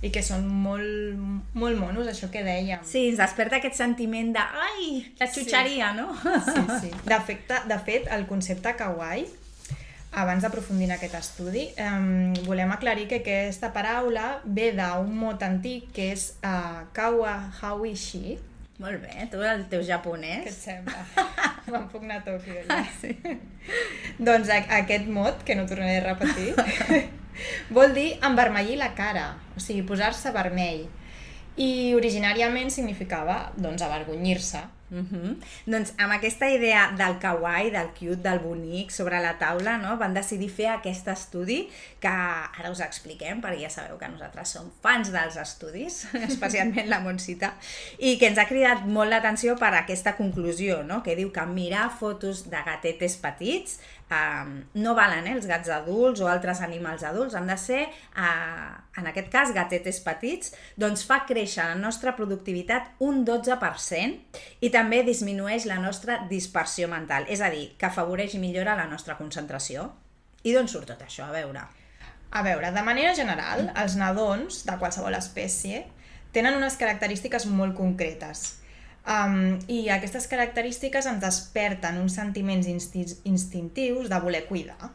I 0.02 0.10
que 0.10 0.22
són 0.22 0.48
molt, 0.48 1.16
molt 1.54 1.78
monos, 1.78 2.08
això 2.08 2.28
que 2.30 2.42
dèiem. 2.42 2.80
Sí, 2.84 3.08
ens 3.08 3.18
desperta 3.18 3.56
aquest 3.60 3.76
sentiment 3.78 4.32
de 4.34 4.40
ai, 4.40 5.14
la 5.20 5.28
xutxeria, 5.30 5.92
no? 5.94 6.08
sí, 6.18 6.64
sí. 6.80 6.90
De, 7.06 7.20
fet, 7.20 7.52
de 7.68 7.78
fet, 7.78 8.08
el 8.10 8.26
concepte 8.26 8.74
kawaii, 8.76 9.26
abans 10.12 10.42
d'aprofundir 10.42 10.88
en 10.90 10.96
aquest 10.96 11.14
estudi, 11.14 11.68
eh, 11.76 12.32
volem 12.44 12.72
aclarir 12.74 13.06
que 13.08 13.20
aquesta 13.22 13.70
paraula 13.72 14.40
ve 14.44 14.72
d'un 14.76 15.14
mot 15.16 15.40
antic 15.42 15.92
que 15.94 16.10
és 16.12 16.34
uh, 16.44 16.82
kawa 16.92 17.52
hawi 17.62 17.94
shi, 17.96 18.38
Molt 18.80 19.02
bé, 19.02 19.26
tu 19.30 19.42
el 19.44 19.66
teu 19.70 19.82
japonès. 19.84 20.46
Què 20.46 20.52
et 20.52 20.56
sembla? 20.56 21.02
Me'n 21.72 21.88
puc 21.92 22.04
anar 22.06 22.22
a 22.22 22.24
Tòquio 22.26 22.62
ja. 22.66 22.78
Sí. 23.00 23.12
doncs 24.28 24.50
a, 24.50 24.58
aquest 24.80 25.10
mot, 25.12 25.44
que 25.46 25.56
no 25.58 25.66
tornaré 25.68 26.00
a 26.00 26.06
repetir, 26.06 26.54
vol 27.76 27.92
dir 27.94 28.08
envermellir 28.24 28.78
la 28.80 28.92
cara, 28.98 29.28
o 29.56 29.62
sigui, 29.62 29.84
posar-se 29.86 30.32
vermell. 30.34 30.86
I 31.60 31.92
originàriament 31.98 32.72
significava, 32.72 33.52
doncs, 33.60 33.84
avergonyir-se. 33.84 34.64
Uh 34.92 34.98
-huh. 34.98 35.36
Doncs 35.64 35.94
amb 35.96 36.12
aquesta 36.12 36.50
idea 36.50 36.92
del 36.96 37.18
kawaii, 37.18 37.70
del 37.70 37.88
cute, 37.98 38.22
del 38.28 38.38
bonic 38.38 38.90
sobre 38.90 39.20
la 39.20 39.38
taula, 39.38 39.78
no? 39.78 39.96
van 39.96 40.14
decidir 40.14 40.50
fer 40.50 40.66
aquest 40.68 41.08
estudi 41.08 41.70
que 41.98 42.08
ara 42.08 42.70
us 42.70 42.80
expliquem 42.80 43.40
perquè 43.40 43.62
ja 43.62 43.70
sabeu 43.70 43.98
que 43.98 44.08
nosaltres 44.08 44.48
som 44.48 44.70
fans 44.82 45.10
dels 45.10 45.36
estudis, 45.36 46.06
especialment 46.30 46.88
la 46.88 47.00
Montsita, 47.00 47.54
i 47.98 48.18
que 48.18 48.26
ens 48.26 48.38
ha 48.38 48.46
cridat 48.46 48.84
molt 48.84 49.10
l'atenció 49.10 49.56
per 49.56 49.74
aquesta 49.74 50.14
conclusió, 50.16 50.82
no? 50.82 51.02
que 51.02 51.16
diu 51.16 51.32
que 51.32 51.46
mirar 51.46 51.90
fotos 51.90 52.50
de 52.50 52.62
gatetes 52.66 53.16
petits 53.16 53.80
no 54.74 54.94
valen 54.98 55.26
eh, 55.26 55.34
els 55.36 55.46
gats 55.50 55.70
adults 55.72 56.22
o 56.22 56.28
altres 56.30 56.62
animals 56.64 57.04
adults, 57.06 57.36
han 57.38 57.50
de 57.50 57.56
ser, 57.60 57.82
uh, 58.16 58.72
en 58.98 59.10
aquest 59.10 59.28
cas, 59.32 59.52
gatetes 59.56 60.00
petits, 60.04 60.54
doncs 60.80 61.04
fa 61.08 61.22
créixer 61.28 61.64
la 61.68 61.78
nostra 61.78 62.14
productivitat 62.18 63.02
un 63.04 63.24
12% 63.28 64.42
i 64.60 64.72
també 64.74 65.02
disminueix 65.06 65.66
la 65.70 65.80
nostra 65.82 66.22
dispersió 66.30 66.88
mental, 66.90 67.28
és 67.28 67.40
a 67.40 67.50
dir, 67.52 67.72
que 67.78 67.88
afavoreix 67.88 68.36
i 68.36 68.42
millora 68.42 68.78
la 68.78 68.88
nostra 68.90 69.18
concentració. 69.20 69.90
I 70.42 70.56
d'on 70.56 70.68
surt 70.68 70.90
tot 70.90 71.02
això? 71.04 71.28
A 71.28 71.34
veure. 71.34 71.66
A 72.32 72.42
veure, 72.42 72.72
de 72.72 72.82
manera 72.82 73.12
general, 73.14 73.68
els 73.76 73.98
nadons 74.00 74.62
de 74.64 74.78
qualsevol 74.80 75.14
espècie 75.18 75.84
tenen 76.32 76.56
unes 76.56 76.78
característiques 76.80 77.44
molt 77.46 77.76
concretes. 77.76 78.61
Um, 79.02 79.58
I 79.66 79.88
aquestes 79.90 80.28
característiques 80.30 81.08
ens 81.10 81.22
desperten 81.24 81.98
uns 81.98 82.14
sentiments 82.14 82.68
insti 82.70 83.02
instintius 83.26 84.08
de 84.12 84.20
voler 84.22 84.44
cuidar. 84.46 84.92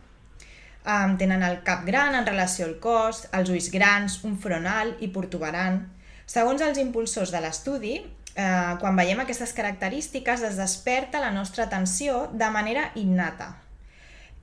Um, 0.87 1.17
tenen 1.19 1.43
el 1.43 1.59
cap 1.67 1.83
gran 1.85 2.15
en 2.15 2.25
relació 2.25 2.65
al 2.69 2.77
cos, 2.79 3.25
els 3.35 3.51
ulls 3.51 3.67
grans, 3.73 4.21
un 4.23 4.37
front 4.39 4.67
alt 4.71 5.03
i 5.03 5.11
protuberant. 5.11 5.81
Segons 6.27 6.63
els 6.63 6.79
impulsors 6.79 7.31
de 7.35 7.43
l'estudi, 7.43 7.97
eh, 8.35 8.73
quan 8.79 8.95
veiem 8.95 9.19
aquestes 9.23 9.53
característiques 9.55 10.43
es 10.43 10.59
desperta 10.59 11.23
la 11.23 11.31
nostra 11.31 11.67
atenció 11.67 12.27
de 12.31 12.49
manera 12.51 12.91
innata 12.95 13.66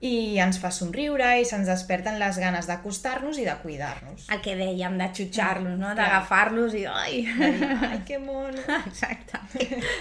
i 0.04 0.38
ens 0.42 0.58
fa 0.60 0.70
somriure 0.74 1.28
i 1.40 1.46
se'ns 1.48 1.68
desperten 1.70 2.18
les 2.20 2.36
ganes 2.42 2.66
d'acostar-nos 2.68 3.38
i 3.40 3.46
de 3.46 3.54
cuidar-nos. 3.62 4.26
El 4.34 4.42
que 4.44 4.56
dèiem, 4.58 4.98
de 5.00 5.08
xutxar-los, 5.16 5.78
no? 5.80 5.94
D'agafar-los 5.96 6.74
i... 6.76 6.84
Ai, 6.90 7.22
Ai, 7.24 8.00
que 8.04 8.18
mono! 8.18 8.52
Exacte, 8.84 9.38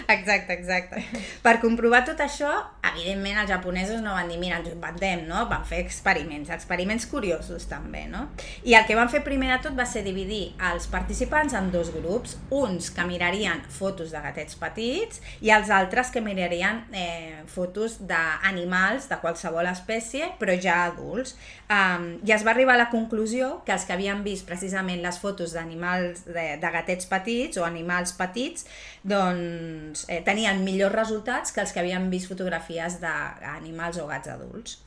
exacte, 0.10 0.54
exacte. 0.54 1.02
Per 1.44 1.54
comprovar 1.62 2.02
tot 2.08 2.20
això, 2.24 2.50
evidentment 2.90 3.38
els 3.42 3.50
japonesos 3.50 4.02
no 4.04 4.14
van 4.16 4.28
dir, 4.32 4.38
mira, 4.42 4.58
ens 4.60 4.70
ho 4.70 4.74
inventem, 4.76 5.24
no? 5.30 5.46
Van 5.50 5.64
fer 5.68 5.80
experiments, 5.84 6.52
experiments 6.54 7.06
curiosos 7.10 7.68
també, 7.70 8.04
no? 8.12 8.26
I 8.68 8.76
el 8.78 8.88
que 8.90 8.98
van 8.98 9.12
fer 9.12 9.24
primer 9.26 9.52
de 9.54 9.60
tot 9.68 9.78
va 9.78 9.86
ser 9.90 10.04
dividir 10.06 10.42
els 10.72 10.88
participants 10.92 11.56
en 11.58 11.72
dos 11.74 11.94
grups, 11.96 12.36
uns 12.54 12.90
que 12.94 13.06
mirarien 13.08 13.64
fotos 13.74 14.12
de 14.14 14.22
gatets 14.24 14.58
petits 14.60 15.22
i 15.42 15.54
els 15.54 15.72
altres 15.74 16.12
que 16.14 16.24
mirarien 16.24 16.84
eh, 16.92 17.44
fotos 17.48 18.00
d'animals 18.10 19.10
de 19.12 19.20
qualsevol 19.24 19.70
espècie, 19.72 19.93
però 20.40 20.56
ja 20.60 20.84
adults. 20.88 21.36
Um, 21.70 22.20
I 22.26 22.34
es 22.36 22.46
va 22.46 22.52
arribar 22.54 22.76
a 22.76 22.82
la 22.82 22.90
conclusió 22.92 23.62
que 23.66 23.74
els 23.76 23.86
que 23.88 23.94
havien 23.96 24.24
vist 24.26 24.48
precisament 24.48 25.02
les 25.04 25.20
fotos 25.22 25.54
d'animals, 25.54 26.26
de, 26.26 26.46
de 26.62 26.72
gatets 26.78 27.10
petits 27.10 27.60
o 27.62 27.66
animals 27.68 28.16
petits, 28.18 28.68
doncs 29.04 30.06
eh, 30.10 30.22
tenien 30.26 30.64
millors 30.64 30.96
resultats 30.96 31.54
que 31.54 31.64
els 31.64 31.74
que 31.74 31.82
havien 31.84 32.10
vist 32.14 32.32
fotografies 32.32 33.00
d'animals 33.04 34.02
o 34.02 34.08
gats 34.10 34.34
adults. 34.34 34.80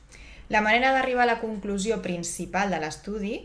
La 0.49 0.61
manera 0.63 0.93
d'arribar 0.95 1.25
a 1.25 1.33
la 1.33 1.41
conclusió 1.41 1.99
principal 2.01 2.71
de 2.71 2.79
l'estudi, 2.79 3.41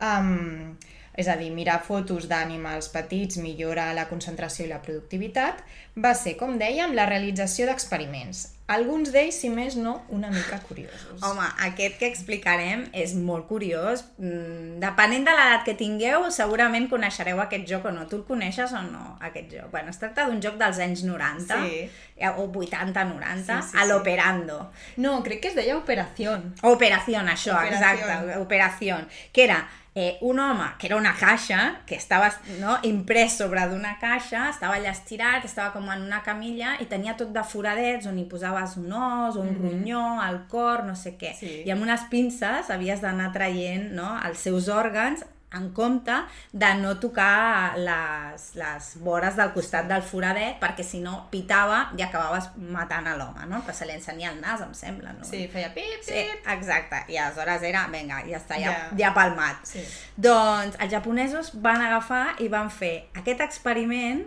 um, 0.00 0.76
és 1.20 1.28
a 1.28 1.36
dir, 1.36 1.50
mirar 1.52 1.80
fotos 1.84 2.26
d'animals 2.30 2.88
petits 2.94 3.36
millora 3.42 3.90
la 3.96 4.08
concentració 4.08 4.64
i 4.66 4.70
la 4.72 4.80
productivitat, 4.82 5.60
va 6.00 6.14
ser, 6.16 6.36
com 6.40 6.56
dèiem, 6.58 6.94
la 6.96 7.04
realització 7.10 7.66
d'experiments. 7.68 8.46
Alguns 8.70 9.10
d'ells, 9.10 9.34
si 9.42 9.48
més 9.50 9.74
no, 9.74 9.96
una 10.14 10.28
mica 10.30 10.60
curiosos. 10.62 11.18
Home, 11.26 11.42
aquest 11.66 11.96
que 11.98 12.06
explicarem 12.06 12.84
és 12.94 13.16
molt 13.18 13.48
curiós. 13.48 14.04
Mm, 14.22 14.78
Depenent 14.80 15.24
de 15.26 15.32
l'edat 15.34 15.64
que 15.66 15.74
tingueu, 15.74 16.28
segurament 16.30 16.86
coneixereu 16.88 17.40
aquest 17.42 17.66
joc 17.68 17.88
o 17.90 17.92
no. 17.96 18.06
Tu 18.06 18.20
el 18.20 18.22
coneixes 18.28 18.70
o 18.72 18.82
no, 18.86 19.16
aquest 19.26 19.50
joc? 19.56 19.72
Bueno, 19.74 19.90
es 19.90 19.98
tracta 19.98 20.28
d'un 20.28 20.38
joc 20.40 20.54
dels 20.62 20.78
anys 20.86 21.02
90, 21.02 21.58
Sí. 21.66 21.90
eh, 22.16 22.28
o 22.30 22.46
80-90, 22.46 23.58
Sí, 23.62 23.68
sí, 23.72 23.76
a 23.76 23.82
sí. 23.82 23.88
l'Operando. 23.88 24.70
No, 24.96 25.22
crec 25.24 25.40
que 25.42 25.48
es 25.48 25.56
deia 25.58 25.76
Operación. 25.76 26.54
Operación, 26.62 27.26
això, 27.26 27.52
Operación. 27.58 27.98
exacte, 27.98 28.38
Operación, 28.38 29.08
que 29.32 29.44
era 29.44 29.68
eh, 29.94 30.18
un 30.20 30.38
home 30.38 30.66
que 30.78 30.86
era 30.86 30.96
una 30.96 31.14
caixa, 31.14 31.80
que 31.86 31.96
estava 31.96 32.30
no, 32.60 32.76
imprès 32.86 33.36
sobre 33.40 33.64
d'una 33.70 33.96
caixa, 34.00 34.46
estava 34.50 34.76
allà 34.78 34.92
estirat, 34.94 35.44
estava 35.44 35.72
com 35.74 35.90
en 35.90 36.04
una 36.06 36.22
camilla 36.26 36.76
i 36.80 36.86
tenia 36.90 37.16
tot 37.18 37.32
de 37.34 37.42
foradets 37.42 38.06
on 38.06 38.18
hi 38.18 38.26
posaves 38.30 38.76
un 38.78 38.92
os, 38.94 39.36
un 39.40 39.50
ronyó, 39.58 40.04
el 40.28 40.44
cor, 40.50 40.84
no 40.86 40.94
sé 40.94 41.16
què. 41.18 41.34
Sí. 41.38 41.52
I 41.66 41.74
amb 41.74 41.86
unes 41.86 42.06
pinces 42.12 42.70
havies 42.70 43.02
d'anar 43.02 43.32
traient 43.34 43.90
no, 43.96 44.14
els 44.26 44.46
seus 44.46 44.70
òrgans 44.70 45.26
en 45.52 45.70
compte 45.74 46.14
de 46.52 46.68
no 46.78 46.92
tocar 47.02 47.76
les, 47.76 48.44
les 48.54 48.88
vores 49.02 49.34
del 49.34 49.50
costat 49.52 49.88
del 49.90 50.02
foradet 50.06 50.60
perquè 50.62 50.84
si 50.86 51.00
no 51.02 51.26
pitava 51.32 51.80
i 51.98 52.02
acabaves 52.06 52.50
matant 52.70 53.08
a 53.10 53.16
l'home, 53.18 53.48
no? 53.50 53.62
Que 53.66 53.74
se 53.74 53.88
li 53.88 53.96
ensenia 53.96 54.30
el 54.30 54.38
nas, 54.40 54.60
em 54.62 54.72
sembla, 54.78 55.12
no? 55.18 55.24
Sí, 55.26 55.48
feia 55.52 55.72
pip, 55.74 56.02
Sí, 56.06 56.12
pip. 56.12 56.46
exacte. 56.54 57.02
I 57.10 57.18
aleshores 57.18 57.62
era, 57.66 57.86
vinga, 57.90 58.22
ja 58.30 58.38
està, 58.38 58.60
ja, 58.62 58.70
Ja. 58.76 58.90
ja 58.96 59.12
palmat. 59.14 59.56
Sí. 59.66 59.82
Doncs 60.16 60.76
els 60.78 60.92
japonesos 60.92 61.50
van 61.54 61.82
agafar 61.82 62.36
i 62.38 62.46
van 62.48 62.70
fer 62.70 63.08
aquest 63.18 63.40
experiment 63.40 64.24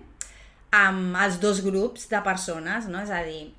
amb 0.74 1.16
els 1.24 1.40
dos 1.40 1.62
grups 1.64 2.08
de 2.10 2.20
persones, 2.26 2.88
no? 2.90 3.00
És 3.04 3.12
a 3.14 3.24
dir, 3.24 3.54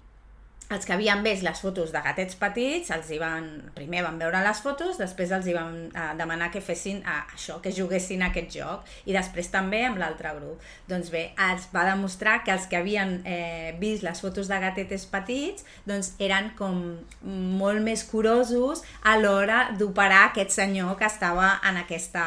els 0.75 0.87
que 0.87 0.95
havien 0.97 1.23
vist 1.25 1.45
les 1.47 1.61
fotos 1.63 1.93
de 1.95 2.03
gatets 2.05 2.37
petits, 2.41 2.91
els 2.95 3.11
hi 3.13 3.19
van, 3.23 3.47
primer 3.77 4.03
van 4.07 4.19
veure 4.21 4.43
les 4.45 4.61
fotos, 4.65 4.99
després 5.01 5.33
els 5.37 5.49
hi 5.49 5.55
van 5.57 5.77
eh, 5.89 6.11
demanar 6.19 6.51
que 6.55 6.63
fessin 6.65 7.01
eh, 7.03 7.17
això, 7.37 7.61
que 7.65 7.73
juguessin 7.75 8.25
a 8.25 8.31
aquest 8.33 8.59
joc, 8.59 8.91
i 9.07 9.17
després 9.17 9.51
també 9.53 9.85
amb 9.87 10.01
l'altre 10.03 10.35
grup. 10.39 10.63
Doncs 10.91 11.13
bé, 11.15 11.25
es 11.53 11.69
va 11.75 11.87
demostrar 11.89 12.41
que 12.45 12.53
els 12.55 12.69
que 12.71 12.81
havien 12.81 13.21
eh, 13.25 13.75
vist 13.81 14.05
les 14.07 14.21
fotos 14.21 14.51
de 14.51 14.61
gatetes 14.61 15.07
petits 15.11 15.65
doncs 15.89 16.15
eren 16.23 16.53
com 16.59 16.81
molt 17.23 17.83
més 17.85 18.05
curosos 18.09 18.85
a 19.03 19.17
l'hora 19.21 19.69
d'operar 19.79 20.29
aquest 20.29 20.55
senyor 20.57 20.97
que 20.99 21.09
estava 21.09 21.59
en 21.69 21.81
aquesta, 21.81 22.25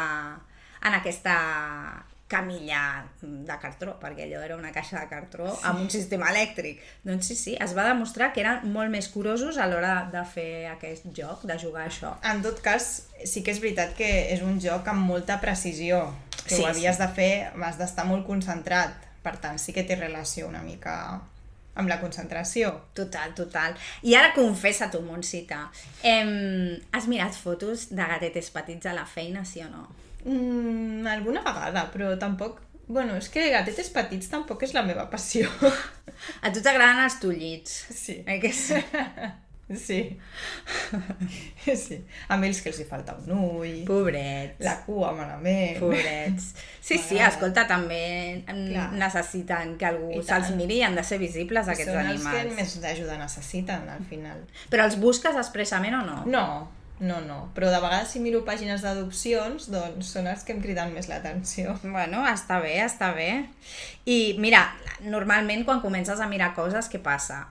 en 0.82 1.00
aquesta 1.00 1.38
camilla 2.28 3.08
de 3.22 3.58
cartró, 3.62 3.96
perquè 4.02 4.26
allò 4.26 4.42
era 4.44 4.58
una 4.60 4.74
caixa 4.76 5.00
de 5.00 5.08
cartró 5.08 5.48
sí. 5.54 5.62
amb 5.70 5.86
un 5.86 5.90
sistema 5.90 6.28
elèctric. 6.34 6.82
Doncs 7.08 7.30
sí, 7.32 7.38
sí, 7.40 7.56
es 7.64 7.76
va 7.78 7.88
demostrar 7.88 8.34
que 8.36 8.44
eren 8.44 8.68
molt 8.74 8.92
més 8.92 9.08
curosos 9.14 9.58
a 9.58 9.68
l'hora 9.72 10.10
de 10.12 10.24
fer 10.28 10.68
aquest 10.74 11.08
joc, 11.16 11.46
de 11.48 11.58
jugar 11.62 11.86
a 11.86 11.92
això. 11.92 12.14
En 12.28 12.44
tot 12.44 12.60
cas, 12.66 13.08
sí 13.24 13.44
que 13.46 13.56
és 13.56 13.64
veritat 13.64 13.96
que 13.98 14.10
és 14.34 14.44
un 14.44 14.60
joc 14.64 14.88
amb 14.92 15.08
molta 15.08 15.40
precisió, 15.44 16.04
que 16.44 16.56
Sí, 16.56 16.62
ho 16.64 16.68
havies 16.68 17.00
sí. 17.00 17.02
de 17.02 17.08
fer, 17.16 17.32
has 17.64 17.80
d'estar 17.80 18.06
molt 18.08 18.28
concentrat, 18.28 19.08
per 19.24 19.38
tant 19.44 19.58
sí 19.60 19.74
que 19.76 19.84
té 19.88 19.96
relació 20.00 20.48
una 20.48 20.62
mica 20.64 20.98
amb 21.78 21.90
la 21.92 22.00
concentració. 22.02 22.72
Total, 22.98 23.34
total. 23.38 23.76
I 24.04 24.16
ara 24.18 24.34
confessa 24.34 24.90
tu, 24.92 25.02
Montsita, 25.06 25.68
em, 26.04 26.76
has 26.92 27.08
mirat 27.08 27.38
fotos 27.38 27.90
de 27.94 28.08
gatetes 28.14 28.50
petits 28.52 28.90
a 28.90 28.96
la 28.98 29.06
feina, 29.06 29.46
sí 29.46 29.62
o 29.62 29.70
no? 29.70 29.86
Mm, 30.28 31.08
alguna 31.08 31.42
vegada, 31.46 31.88
però 31.94 32.14
tampoc... 32.20 32.62
Bueno, 32.88 33.18
és 33.20 33.28
que 33.28 33.50
gatetes 33.52 33.90
petits 33.92 34.30
tampoc 34.32 34.62
és 34.64 34.72
la 34.76 34.84
meva 34.88 35.10
passió. 35.12 35.50
A 36.46 36.52
tu 36.56 36.62
t'agraden 36.64 37.04
els 37.04 37.18
tullits. 37.20 37.74
Sí. 37.92 38.22
Eh, 38.26 38.40
que 38.44 38.54
sí? 38.56 38.80
Sí. 39.76 40.18
sí. 41.76 41.98
A 42.32 42.38
ells 42.40 42.62
que 42.64 42.70
els 42.72 42.78
hi 42.80 42.86
falta 42.88 43.18
un 43.20 43.34
ull, 43.36 43.82
Pobrets. 43.88 44.62
la 44.64 44.78
cua 44.86 45.10
malament. 45.12 45.76
Pobrets. 45.82 46.54
Sí, 46.80 46.96
sí, 46.96 47.20
escolta, 47.20 47.66
també 47.68 48.46
Clar. 48.48 48.86
necessiten 48.96 49.76
que 49.80 49.90
algú 49.90 50.22
se'ls 50.24 50.54
miri 50.56 50.80
i 50.80 50.86
han 50.88 50.96
de 50.96 51.04
ser 51.04 51.20
visibles, 51.20 51.68
aquests 51.68 51.92
Són 51.92 52.00
animals. 52.00 52.30
els 52.46 52.48
que 52.54 52.62
més 52.62 52.78
d'ajuda 52.86 53.18
necessiten, 53.20 53.90
al 53.92 54.08
final. 54.08 54.40
Però 54.72 54.88
els 54.88 54.96
busques 55.04 55.36
expressament 55.36 56.00
o 56.00 56.04
no? 56.08 56.22
No, 56.32 56.46
no, 57.00 57.20
no. 57.22 57.52
Però 57.56 57.70
de 57.70 57.80
vegades 57.84 58.10
si 58.14 58.20
miro 58.24 58.44
pàgines 58.46 58.82
d'adopcions, 58.82 59.68
doncs 59.74 60.14
són 60.16 60.28
els 60.32 60.44
que 60.44 60.56
em 60.56 60.62
criden 60.64 60.94
més 60.96 61.10
l'atenció. 61.12 61.76
Bueno, 61.84 62.24
està 62.30 62.60
bé, 62.64 62.78
està 62.86 63.12
bé. 63.14 63.30
I 64.10 64.36
mira, 64.42 64.64
normalment 65.06 65.66
quan 65.68 65.82
comences 65.84 66.20
a 66.20 66.28
mirar 66.32 66.54
coses, 66.58 66.90
què 66.90 67.02
passa? 67.04 67.44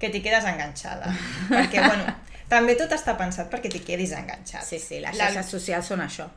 Que 0.00 0.08
t'hi 0.10 0.22
quedes 0.24 0.46
enganxada. 0.48 1.12
perquè, 1.52 1.82
bueno, 1.84 2.14
també 2.48 2.78
tot 2.80 2.92
està 2.96 3.16
pensat 3.20 3.52
perquè 3.52 3.70
t'hi 3.72 3.84
quedis 3.84 4.16
enganxat. 4.16 4.64
Sí, 4.64 4.80
sí, 4.80 5.02
les 5.04 5.16
La- 5.16 5.28
xarxes 5.28 5.52
socials 5.58 5.92
són 5.92 6.04
això. 6.04 6.30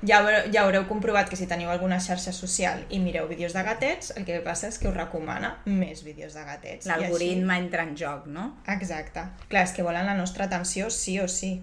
Ja, 0.00 0.22
ja 0.48 0.62
haureu 0.62 0.86
comprovat 0.88 1.28
que 1.28 1.36
si 1.36 1.44
teniu 1.46 1.68
alguna 1.68 1.98
xarxa 2.00 2.32
social 2.32 2.86
i 2.88 2.98
mireu 2.98 3.26
vídeos 3.28 3.52
de 3.52 3.60
gatets, 3.62 4.14
el 4.16 4.24
que 4.24 4.38
passa 4.40 4.70
és 4.72 4.78
que 4.80 4.88
us 4.88 4.96
recomana 4.96 5.58
més 5.68 6.00
vídeos 6.06 6.32
de 6.32 6.44
gatets. 6.46 6.88
L'algoritme 6.88 7.58
entra 7.60 7.84
en 7.84 7.92
joc, 8.00 8.24
no? 8.32 8.46
Així... 8.64 8.78
Exacte. 8.86 9.26
Clar, 9.52 9.66
és 9.68 9.74
que 9.76 9.84
volen 9.84 10.08
la 10.08 10.16
nostra 10.16 10.46
atenció 10.48 10.88
sí 10.88 11.18
o 11.20 11.28
sí. 11.28 11.58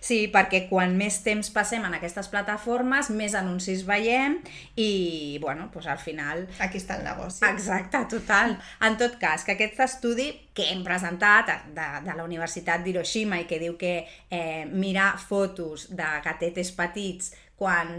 Sí, 0.00 0.26
perquè 0.32 0.64
quan 0.68 0.96
més 0.98 1.20
temps 1.24 1.50
passem 1.54 1.84
en 1.86 1.96
aquestes 1.98 2.30
plataformes, 2.32 3.10
més 3.10 3.34
anuncis 3.38 3.84
veiem 3.88 4.38
i, 4.76 5.38
bueno, 5.42 5.68
doncs 5.74 5.88
al 5.90 6.02
final 6.02 6.46
Aquí 6.62 6.80
està 6.80 6.98
el 6.98 7.04
negoci. 7.06 7.42
Exacte, 7.48 8.02
total. 8.10 8.56
En 8.84 8.98
tot 9.00 9.18
cas, 9.20 9.44
que 9.46 9.54
aquest 9.56 9.80
estudi 9.84 10.30
que 10.54 10.70
hem 10.72 10.84
presentat 10.86 11.50
de, 11.74 11.88
de 12.04 12.14
la 12.14 12.24
Universitat 12.24 12.82
d'Hiroshima 12.84 13.42
i 13.42 13.46
que 13.50 13.60
diu 13.62 13.76
que 13.80 14.00
eh, 14.04 14.64
mirar 14.70 15.12
fotos 15.22 15.88
de 15.94 16.08
gatetes 16.24 16.72
petits 16.76 17.32
quan, 17.58 17.92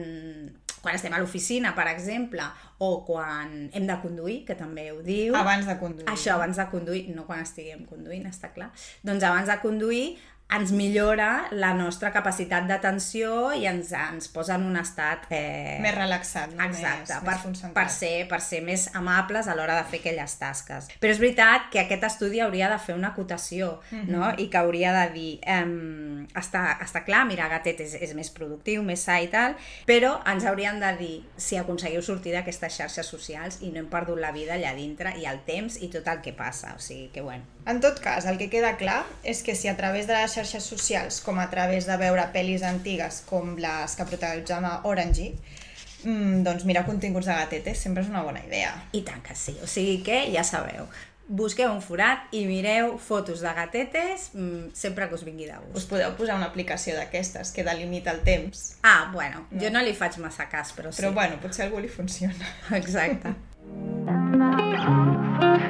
quan 0.82 0.96
estem 0.96 1.14
a 1.14 1.20
l'oficina, 1.20 1.74
per 1.76 1.88
exemple, 1.92 2.46
o 2.80 2.92
quan 3.08 3.70
hem 3.76 3.88
de 3.88 3.98
conduir, 4.04 4.42
que 4.48 4.56
també 4.60 4.90
ho 4.94 5.02
diu. 5.04 5.36
Abans 5.36 5.68
de 5.68 5.76
conduir. 5.82 6.08
Això, 6.12 6.38
abans 6.38 6.60
de 6.60 6.68
conduir, 6.72 7.06
no 7.16 7.28
quan 7.28 7.44
estiguem 7.44 7.84
conduint, 7.90 8.28
està 8.32 8.54
clar. 8.56 8.72
Doncs 9.04 9.28
abans 9.28 9.52
de 9.52 9.58
conduir 9.64 10.06
ens 10.52 10.72
millora 10.74 11.46
la 11.54 11.76
nostra 11.78 12.10
capacitat 12.10 12.66
d'atenció 12.66 13.52
i 13.54 13.68
ens, 13.70 13.92
ens 13.94 14.26
posa 14.34 14.56
en 14.58 14.64
un 14.66 14.78
estat... 14.80 15.28
Eh, 15.30 15.78
Més 15.84 15.94
relaxat, 15.94 16.56
no? 16.58 16.64
Exacte, 16.66 17.14
més, 17.14 17.22
per, 17.22 17.34
més 17.36 17.44
concentrat. 17.44 17.76
per, 17.78 17.92
ser, 17.94 18.14
per 18.32 18.40
ser 18.42 18.64
més 18.66 18.88
amables 18.98 19.46
a 19.46 19.54
l'hora 19.54 19.76
de 19.78 19.84
fer 19.92 20.00
aquelles 20.02 20.34
tasques. 20.42 20.88
Però 21.00 21.14
és 21.14 21.22
veritat 21.22 21.68
que 21.70 21.84
aquest 21.84 22.08
estudi 22.10 22.42
hauria 22.42 22.72
de 22.74 22.80
fer 22.82 22.96
una 22.98 23.12
acotació, 23.14 23.76
Mhm. 23.92 24.10
no? 24.10 24.32
I 24.42 24.48
que 24.50 24.58
hauria 24.58 24.92
de 24.96 25.06
dir, 25.14 25.40
um, 25.46 26.26
està, 26.34 26.80
està 26.82 27.04
clar, 27.06 27.26
mirar 27.30 27.50
gatet 27.54 27.80
és, 27.86 27.94
és 28.02 28.16
més 28.18 28.32
productiu, 28.34 28.82
més 28.82 29.06
sa 29.06 29.20
i 29.22 29.28
tal, 29.30 29.54
però 29.86 30.16
ens 30.26 30.46
haurien 30.50 30.80
de 30.82 30.92
dir 30.98 31.14
si 31.38 31.58
aconseguiu 31.62 32.02
sortir 32.02 32.34
d'aquestes 32.34 32.74
xarxes 32.82 33.06
socials 33.06 33.62
i 33.62 33.70
no 33.70 33.84
hem 33.84 33.90
perdut 33.94 34.18
la 34.18 34.32
vida 34.32 34.58
allà 34.58 34.74
dintre 34.74 35.14
i 35.22 35.26
el 35.30 35.44
temps 35.46 35.78
i 35.82 35.90
tot 35.94 36.08
el 36.10 36.22
que 36.26 36.34
passa. 36.34 36.74
O 36.76 36.80
sigui 36.80 37.10
que, 37.14 37.22
bueno, 37.22 37.44
En 37.70 37.82
tot 37.82 38.00
cas, 38.02 38.26
el 38.26 38.40
que 38.40 38.50
queda 38.50 38.78
clar 38.78 39.04
és 39.22 39.44
que 39.44 39.54
si 39.54 39.68
a 39.68 39.76
través 39.78 40.08
de 40.08 40.14
les 40.16 40.32
xarxes 40.40 40.64
socials, 40.72 41.20
com 41.26 41.40
a 41.40 41.50
través 41.52 41.88
de 41.90 41.98
veure 42.00 42.24
pel·lis 42.34 42.64
antigues 42.64 43.24
com 43.30 43.56
les 43.60 43.96
que 43.96 44.08
protagonitzava 44.08 44.80
Orange, 44.88 45.34
mm, 46.04 46.42
doncs 46.48 46.66
mirar 46.66 46.86
continguts 46.88 47.28
de 47.28 47.36
gatetes 47.36 47.84
sempre 47.84 48.04
és 48.04 48.10
una 48.10 48.24
bona 48.24 48.42
idea. 48.46 48.74
I 48.94 49.04
tant 49.04 49.22
que 49.26 49.36
sí. 49.36 49.58
O 49.64 49.68
sigui 49.68 50.00
que, 50.06 50.24
ja 50.34 50.44
sabeu, 50.48 50.88
busqueu 51.30 51.70
un 51.70 51.82
forat 51.86 52.32
i 52.34 52.46
mireu 52.50 52.96
fotos 52.98 53.44
de 53.46 53.54
gatetes 53.54 54.32
mm, 54.34 54.72
sempre 54.74 55.08
que 55.08 55.16
us 55.16 55.24
vingui 55.28 55.46
de 55.46 55.58
Us 55.60 55.74
gust. 55.74 55.90
podeu 55.92 56.16
posar 56.18 56.36
una 56.40 56.50
aplicació 56.50 56.96
d'aquestes 56.98 57.52
que 57.54 57.64
delimita 57.64 58.12
el 58.12 58.24
temps. 58.26 58.78
Ah, 58.82 59.12
bueno, 59.14 59.46
no. 59.52 59.62
jo 59.62 59.70
no 59.70 59.84
li 59.86 59.94
faig 59.94 60.18
massa 60.24 60.50
cas, 60.50 60.74
però 60.74 60.92
sí. 60.92 61.04
Però 61.04 61.14
bueno, 61.14 61.38
potser 61.44 61.68
a 61.68 61.70
algú 61.70 61.84
li 61.84 61.92
funciona. 61.92 62.56
Exacte. 62.82 63.36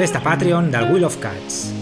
Festa 0.00 0.18
Patreon 0.18 0.70
del 0.70 0.90
Wheel 0.90 1.04
of 1.04 1.18
Cats. 1.18 1.74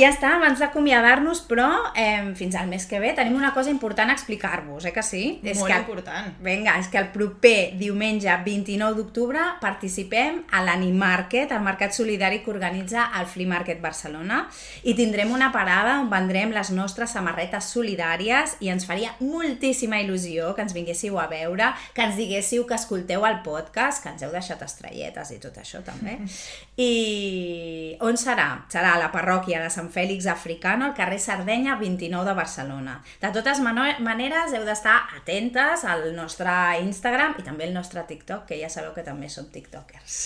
I 0.00 0.04
ja 0.06 0.14
està, 0.14 0.30
abans 0.38 0.56
d'acomiadar-nos, 0.56 1.42
però 1.44 1.66
eh, 1.92 2.30
fins 2.32 2.54
al 2.56 2.70
mes 2.70 2.86
que 2.88 2.96
ve 3.02 3.10
tenim 3.12 3.34
una 3.36 3.50
cosa 3.52 3.68
important 3.68 4.08
a 4.08 4.14
explicar-vos, 4.16 4.86
eh 4.88 4.94
que 4.96 5.02
sí? 5.04 5.24
Molt 5.44 5.66
que, 5.68 5.76
important. 5.76 6.30
Vinga, 6.40 6.78
és 6.80 6.86
que 6.88 6.96
el 6.96 7.10
proper 7.12 7.74
diumenge 7.76 8.32
29 8.46 8.96
d'octubre 8.96 9.42
participem 9.60 10.38
a 10.56 10.62
l'Animarket, 10.64 11.52
el 11.52 11.60
mercat 11.66 11.92
solidari 11.92 12.40
que 12.40 12.48
organitza 12.48 13.10
el 13.20 13.26
Flea 13.28 13.50
Market 13.50 13.82
Barcelona, 13.82 14.46
i 14.88 14.94
tindrem 14.96 15.34
una 15.36 15.50
parada 15.52 15.98
on 16.00 16.08
vendrem 16.08 16.56
les 16.56 16.72
nostres 16.72 17.12
samarretes 17.12 17.68
solidàries 17.68 18.56
i 18.64 18.72
ens 18.72 18.88
faria 18.88 19.12
moltíssima 19.20 20.00
il·lusió 20.00 20.54
que 20.56 20.64
ens 20.64 20.72
vinguéssiu 20.72 21.20
a 21.20 21.28
veure, 21.28 21.74
que 21.92 22.08
ens 22.08 22.16
diguéssiu 22.16 22.64
que 22.64 22.80
escolteu 22.80 23.28
el 23.28 23.42
podcast, 23.44 24.00
que 24.00 24.14
ens 24.14 24.24
heu 24.24 24.32
deixat 24.32 24.64
estrelletes 24.64 25.36
i 25.36 25.38
tot 25.44 25.60
això 25.60 25.84
també. 25.84 26.16
I 26.80 28.00
on 28.00 28.16
serà? 28.16 28.64
Serà 28.72 28.96
a 28.96 29.04
la 29.04 29.12
parròquia 29.12 29.60
de 29.60 29.68
Sant 29.68 29.89
Fèlix 29.90 30.26
Africano, 30.30 30.86
al 30.86 30.94
carrer 30.96 31.18
Sardenya 31.20 31.76
29 31.80 32.24
de 32.28 32.34
Barcelona. 32.38 32.96
De 33.22 33.30
totes 33.34 33.60
maneres, 33.60 34.54
heu 34.56 34.64
d'estar 34.66 34.96
atentes 35.18 35.84
al 35.84 36.06
nostre 36.16 36.52
Instagram 36.84 37.36
i 37.38 37.46
també 37.46 37.66
al 37.68 37.74
nostre 37.74 38.04
TikTok, 38.08 38.46
que 38.48 38.60
ja 38.60 38.70
sabeu 38.72 38.94
que 38.96 39.04
també 39.06 39.28
som 39.32 39.50
tiktokers. 39.52 40.20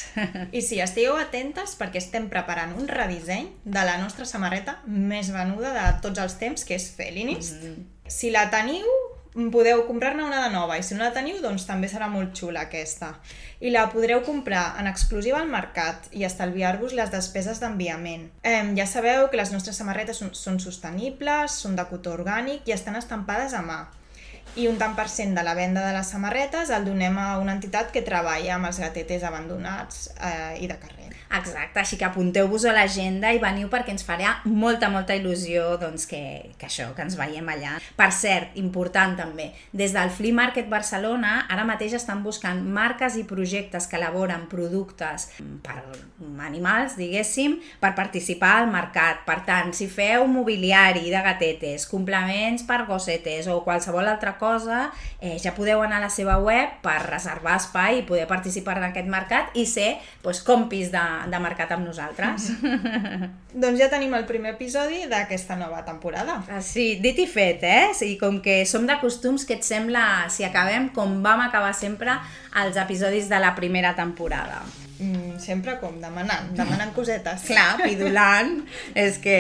I 0.53 0.63
sí, 0.63 0.81
estigueu 0.85 1.17
atentes 1.21 1.77
perquè 1.81 2.03
estem 2.03 2.29
preparant 2.33 2.77
un 2.79 2.89
redisseny 2.89 3.51
de 3.65 3.87
la 3.87 3.97
nostra 4.03 4.29
samarreta 4.29 4.79
més 4.87 5.33
venuda 5.35 5.75
de 5.75 5.89
tots 6.05 6.21
els 6.23 6.39
temps, 6.41 6.65
que 6.65 6.79
és 6.79 6.91
Felinist. 6.97 7.65
Si 8.07 8.31
la 8.31 8.51
teniu, 8.53 8.85
podeu 9.35 9.83
comprar-ne 9.89 10.23
una 10.23 10.45
de 10.45 10.53
nova, 10.55 10.77
i 10.79 10.85
si 10.87 10.95
no 10.95 11.03
la 11.03 11.13
teniu, 11.15 11.41
doncs 11.43 11.67
també 11.67 11.91
serà 11.91 12.07
molt 12.11 12.37
xula 12.39 12.67
aquesta. 12.69 13.15
I 13.61 13.73
la 13.75 13.89
podreu 13.91 14.23
comprar 14.27 14.77
en 14.79 14.87
exclusiva 14.87 15.41
al 15.41 15.51
mercat 15.51 16.07
i 16.13 16.23
estalviar-vos 16.29 16.95
les 16.95 17.11
despeses 17.11 17.59
d'enviament. 17.63 18.29
Eh, 18.47 18.63
ja 18.79 18.87
sabeu 18.87 19.29
que 19.31 19.41
les 19.41 19.53
nostres 19.53 19.81
samarretes 19.81 20.23
són, 20.23 20.33
són 20.39 20.63
sostenibles, 20.63 21.59
són 21.65 21.75
de 21.75 21.87
cotó 21.91 22.15
orgànic 22.15 22.69
i 22.69 22.77
estan 22.79 22.97
estampades 23.01 23.55
a 23.59 23.63
mà 23.67 23.83
i 24.57 24.69
un 24.71 24.77
tant 24.79 24.95
per 24.95 25.09
cent 25.11 25.35
de 25.35 25.43
la 25.43 25.55
venda 25.59 25.83
de 25.83 25.93
les 25.97 26.11
samarretes 26.15 26.71
el 26.71 26.85
donem 26.87 27.17
a 27.19 27.39
una 27.43 27.57
entitat 27.57 27.91
que 27.95 28.05
treballa 28.07 28.55
amb 28.55 28.71
els 28.71 28.79
gatetes 28.83 29.27
abandonats 29.27 30.09
eh, 30.15 30.63
i 30.63 30.71
de 30.71 30.79
carrer. 30.79 31.04
Exacte, 31.35 31.81
així 31.81 31.99
que 31.99 32.07
apunteu-vos 32.07 32.65
a 32.69 32.75
l'agenda 32.77 33.33
i 33.35 33.41
veniu 33.43 33.69
perquè 33.73 33.95
ens 33.95 34.05
farà 34.07 34.37
molta, 34.47 34.91
molta 34.93 35.17
il·lusió 35.19 35.75
doncs, 35.81 36.07
que, 36.11 36.23
que 36.61 36.69
això, 36.69 36.91
que 36.95 37.03
ens 37.03 37.17
veiem 37.19 37.49
allà. 37.51 37.75
Per 37.99 38.11
cert, 38.15 38.55
important 38.61 39.17
també, 39.19 39.51
des 39.75 39.95
del 39.97 40.13
Flea 40.15 40.37
Market 40.37 40.69
Barcelona 40.71 41.45
ara 41.51 41.67
mateix 41.67 41.97
estan 41.99 42.23
buscant 42.23 42.63
marques 42.63 43.19
i 43.19 43.25
projectes 43.27 43.89
que 43.91 43.99
elaboren 43.99 44.47
productes 44.51 45.29
per 45.65 45.81
animals, 46.45 46.95
diguéssim, 47.01 47.59
per 47.83 47.95
participar 47.99 48.55
al 48.61 48.71
mercat. 48.71 49.25
Per 49.27 49.41
tant, 49.47 49.73
si 49.75 49.89
feu 49.91 50.29
mobiliari 50.31 51.09
de 51.11 51.23
gatetes, 51.25 51.89
complements 51.91 52.63
per 52.69 52.85
gossetes 52.89 53.49
o 53.51 53.61
qualsevol 53.67 54.09
altra 54.11 54.37
cosa, 54.39 54.87
eh, 55.19 55.37
ja 55.43 55.55
podeu 55.57 55.83
anar 55.83 55.99
a 55.99 56.07
la 56.07 56.13
seva 56.13 56.39
web 56.43 56.79
per 56.85 57.01
reservar 57.09 57.59
espai 57.59 58.01
i 58.01 58.07
poder 58.07 58.29
participar 58.31 58.79
en 58.79 58.89
aquest 58.91 59.11
mercat 59.11 59.55
i 59.59 59.67
ser 59.67 59.97
doncs, 60.23 60.43
compis 60.47 60.93
de, 60.95 61.05
de 61.31 61.41
mercat 61.43 61.73
amb 61.77 61.87
nosaltres. 61.87 62.51
Doncs 63.65 63.79
ja 63.81 63.89
tenim 63.93 64.15
el 64.17 64.27
primer 64.29 64.55
episodi 64.55 65.05
d'aquesta 65.11 65.57
nova 65.61 65.83
temporada. 65.87 66.41
Ah, 66.51 66.63
Sí, 66.65 66.97
dit 67.03 67.19
i 67.23 67.27
fet, 67.31 67.63
eh? 67.63 67.91
Sí, 67.95 68.15
com 68.21 68.41
que 68.45 68.63
som 68.67 68.87
de 68.89 68.97
costums, 69.03 69.45
què 69.47 69.59
et 69.61 69.67
sembla 69.67 70.31
si 70.33 70.47
acabem 70.47 70.89
com 70.95 71.21
vam 71.25 71.45
acabar 71.45 71.75
sempre 71.77 72.17
els 72.63 72.77
episodis 72.81 73.29
de 73.31 73.39
la 73.43 73.55
primera 73.55 73.95
temporada? 73.95 74.63
Mm, 74.99 75.39
sempre 75.43 75.77
com 75.81 75.97
demanant, 76.01 76.53
demanant 76.55 76.93
cosetes. 76.99 77.47
Clar, 77.51 77.77
pidulant, 77.83 78.61
és 78.95 79.19
que... 79.23 79.39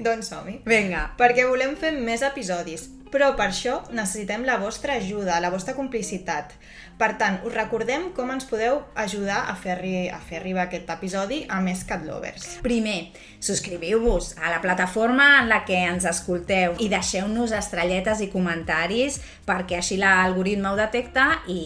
Doncs 0.00 0.32
som-hi. 0.32 0.60
Vinga. 0.66 1.10
Perquè 1.20 1.44
volem 1.48 1.76
fer 1.76 1.92
més 1.96 2.24
episodis, 2.26 2.88
però 3.12 3.34
per 3.38 3.50
això 3.52 3.82
necessitem 3.94 4.44
la 4.48 4.56
vostra 4.60 4.96
ajuda, 4.98 5.38
la 5.40 5.52
vostra 5.52 5.76
complicitat. 5.76 6.56
Per 6.96 7.10
tant, 7.20 7.42
us 7.44 7.52
recordem 7.52 8.06
com 8.16 8.30
ens 8.32 8.46
podeu 8.48 8.78
ajudar 8.96 9.42
a 9.50 9.54
fer, 9.60 9.76
a 10.08 10.20
fer 10.24 10.38
arribar 10.38 10.64
aquest 10.64 10.88
episodi 10.94 11.42
a 11.52 11.58
més 11.60 11.82
cat 11.84 12.06
lovers. 12.08 12.46
Primer, 12.64 13.10
subscriviu-vos 13.36 14.32
a 14.40 14.48
la 14.54 14.62
plataforma 14.64 15.26
en 15.42 15.50
la 15.52 15.60
que 15.68 15.76
ens 15.76 16.08
escolteu 16.08 16.78
i 16.80 16.88
deixeu-nos 16.88 17.52
estrelletes 17.52 18.22
i 18.24 18.30
comentaris 18.32 19.20
perquè 19.44 19.82
així 19.82 20.00
l'algoritme 20.00 20.72
ho 20.72 20.80
detecta 20.80 21.28
i 21.52 21.60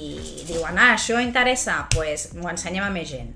diuen, 0.48 0.74
ah, 0.74 0.96
això 0.96 1.22
interessa, 1.22 1.84
doncs 1.94 1.94
pues, 1.94 2.26
ho 2.34 2.50
ensenyem 2.50 2.88
a 2.88 2.90
més 2.90 3.14
gent. 3.14 3.30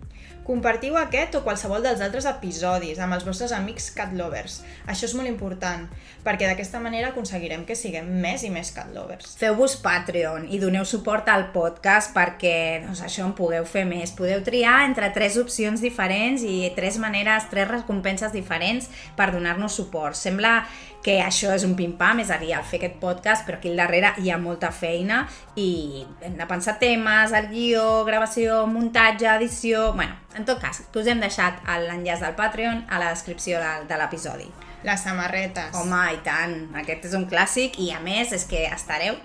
Compartiu 0.45 0.99
aquest 1.01 1.39
o 1.39 1.41
qualsevol 1.41 1.81
dels 1.81 2.03
altres 2.05 2.27
episodis 2.29 2.99
amb 3.01 3.17
els 3.17 3.25
vostres 3.25 3.53
amics 3.57 3.87
cat 3.97 4.13
lovers. 4.13 4.59
Això 4.85 5.09
és 5.09 5.15
molt 5.17 5.31
important, 5.31 5.87
perquè 6.21 6.45
d'aquesta 6.51 6.83
manera 6.85 7.15
aconseguirem 7.15 7.65
que 7.65 7.77
siguem 7.79 8.11
més 8.21 8.45
i 8.45 8.51
més 8.53 8.69
cat 8.77 8.91
lovers. 8.93 9.33
Feu-vos 9.41 9.79
Patreon 9.81 10.45
i 10.53 10.61
doneu 10.61 10.85
suport 10.85 11.31
al 11.33 11.47
podcast 11.55 12.13
perquè 12.13 12.85
doncs, 12.85 13.01
això 13.09 13.25
en 13.25 13.33
pugueu 13.39 13.65
fer 13.65 13.87
més. 13.89 14.13
Podeu 14.13 14.45
triar 14.45 14.83
entre 14.85 15.09
tres 15.17 15.39
opcions 15.41 15.81
diferents 15.81 16.45
i 16.45 16.69
tres 16.77 17.01
maneres, 17.01 17.49
tres 17.49 17.71
recompenses 17.71 18.37
diferents 18.37 18.91
per 19.17 19.33
donar-nos 19.33 19.81
suport. 19.81 20.21
Sembla 20.21 20.59
que 21.05 21.19
això 21.21 21.53
és 21.53 21.67
un 21.67 21.75
pim-pam, 21.77 22.23
és 22.25 22.31
a 22.33 22.39
dir, 22.41 22.55
fer 22.65 22.81
aquest 22.81 22.97
podcast, 23.01 23.45
però 23.45 23.59
aquí 23.59 23.69
al 23.73 23.81
darrere 23.83 24.15
hi 24.23 24.31
ha 24.33 24.39
molta 24.41 24.71
feina 24.73 25.27
i 25.61 26.05
hem 26.25 26.39
de 26.39 26.47
pensar 26.49 26.79
temes, 26.81 27.35
el 27.37 27.51
guió, 27.53 27.89
gravació, 28.09 28.65
muntatge, 28.67 29.29
edició... 29.37 29.91
Bueno, 29.93 30.17
en 30.37 30.45
tot 30.45 30.61
cas, 30.63 30.83
que 30.93 31.01
us 31.01 31.09
hem 31.11 31.21
deixat 31.23 31.61
l'enllaç 31.87 32.21
del 32.25 32.35
Patreon 32.39 32.85
a 32.91 32.99
la 33.03 33.11
descripció 33.15 33.61
de, 33.63 33.73
de 33.89 33.99
l'episodi. 34.01 34.47
Les 34.85 35.01
samarretes. 35.01 35.73
Home, 35.81 36.03
i 36.13 36.21
tant, 36.27 36.57
aquest 36.77 37.07
és 37.09 37.15
un 37.17 37.25
clàssic 37.31 37.79
i 37.81 37.91
a 37.95 38.01
més 38.05 38.33
és 38.37 38.45
que 38.51 38.67
estareu 38.69 39.17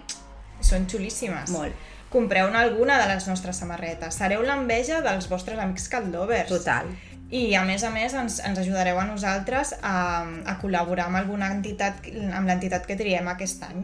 Són 0.61 0.87
xulíssimes. 0.91 1.51
molt. 1.51 1.75
Compreu-ne 2.09 2.57
alguna 2.57 2.97
de 2.97 3.05
les 3.11 3.27
nostres 3.29 3.59
samarretes. 3.61 4.15
Sereu 4.17 4.41
l'enveja 4.41 5.01
dels 5.05 5.27
vostres 5.29 5.59
amics 5.61 5.87
cat 5.91 6.07
lovers. 6.09 6.49
Total. 6.49 6.89
I 7.29 7.53
a 7.53 7.61
més 7.61 7.83
a 7.85 7.91
més 7.93 8.15
ens, 8.17 8.39
ens 8.41 8.57
ajudareu 8.57 8.97
a 8.97 9.05
nosaltres 9.05 9.75
a, 9.85 10.25
a 10.49 10.55
col·laborar 10.61 11.05
amb 11.05 11.19
alguna 11.19 11.51
entitat, 11.53 12.07
amb 12.33 12.49
l'entitat 12.49 12.87
que 12.89 12.97
triem 12.97 13.27
aquest 13.29 13.61
any. 13.67 13.83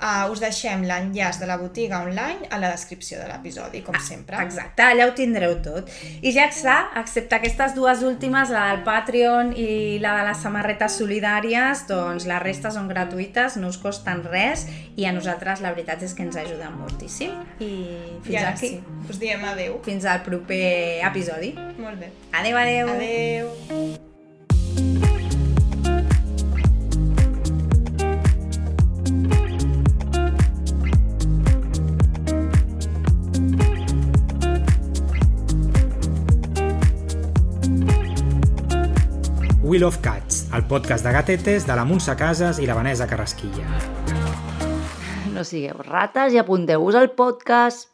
Uh, 0.00 0.30
us 0.32 0.40
deixem 0.40 0.80
l'enllaç 0.88 1.36
de 1.42 1.44
la 1.44 1.58
botiga 1.60 1.98
online 2.00 2.48
a 2.48 2.56
la 2.56 2.70
descripció 2.72 3.18
de 3.20 3.26
l'episodi, 3.28 3.82
com 3.84 3.98
sempre. 4.00 4.38
Exacte, 4.40 4.80
allà 4.80 5.04
ho 5.10 5.12
tindreu 5.12 5.58
tot. 5.60 5.90
I 6.22 6.32
ja 6.32 6.46
està, 6.48 6.76
excepte 6.96 7.36
aquestes 7.36 7.74
dues 7.76 8.00
últimes, 8.06 8.48
la 8.48 8.70
del 8.70 8.82
Patreon 8.86 9.52
i 9.60 9.98
la 10.00 10.14
de 10.16 10.24
les 10.30 10.40
samarretes 10.40 10.96
solidàries, 11.02 11.84
doncs 11.90 12.24
la 12.30 12.40
resta 12.40 12.72
són 12.72 12.88
gratuïtes, 12.88 13.60
no 13.60 13.68
us 13.68 13.76
costen 13.82 14.24
res 14.24 14.64
i 14.96 15.04
a 15.04 15.12
nosaltres 15.12 15.60
la 15.60 15.74
veritat 15.76 16.02
és 16.06 16.16
que 16.16 16.24
ens 16.24 16.40
ajuden 16.40 16.80
moltíssim. 16.80 17.36
I 17.60 17.72
fins 18.24 18.34
I 18.34 18.40
ara 18.40 18.54
aquí. 18.56 18.74
sí, 18.80 19.00
us 19.08 19.20
diem 19.20 19.44
adeu. 19.52 19.82
Fins 19.84 20.08
al 20.08 20.24
proper 20.24 21.00
episodi. 21.04 21.52
Molt 21.76 22.00
bé. 22.00 22.14
Adeu, 22.32 22.56
adeu. 22.56 22.94
Adeu. 22.96 24.09
Wheel 39.80 39.88
of 39.88 40.02
Cats, 40.02 40.46
el 40.52 40.66
podcast 40.66 41.02
de 41.06 41.10
gatetes 41.10 41.66
de 41.66 41.72
la 41.72 41.86
Montse 41.88 42.12
Casas 42.12 42.58
i 42.60 42.66
la 42.68 42.74
Vanessa 42.76 43.06
Carrasquilla. 43.08 43.64
No 45.32 45.40
sigueu 45.40 45.80
rates 45.86 46.36
i 46.36 46.42
apunteu-vos 46.42 46.98
al 47.00 47.08
podcast. 47.16 47.88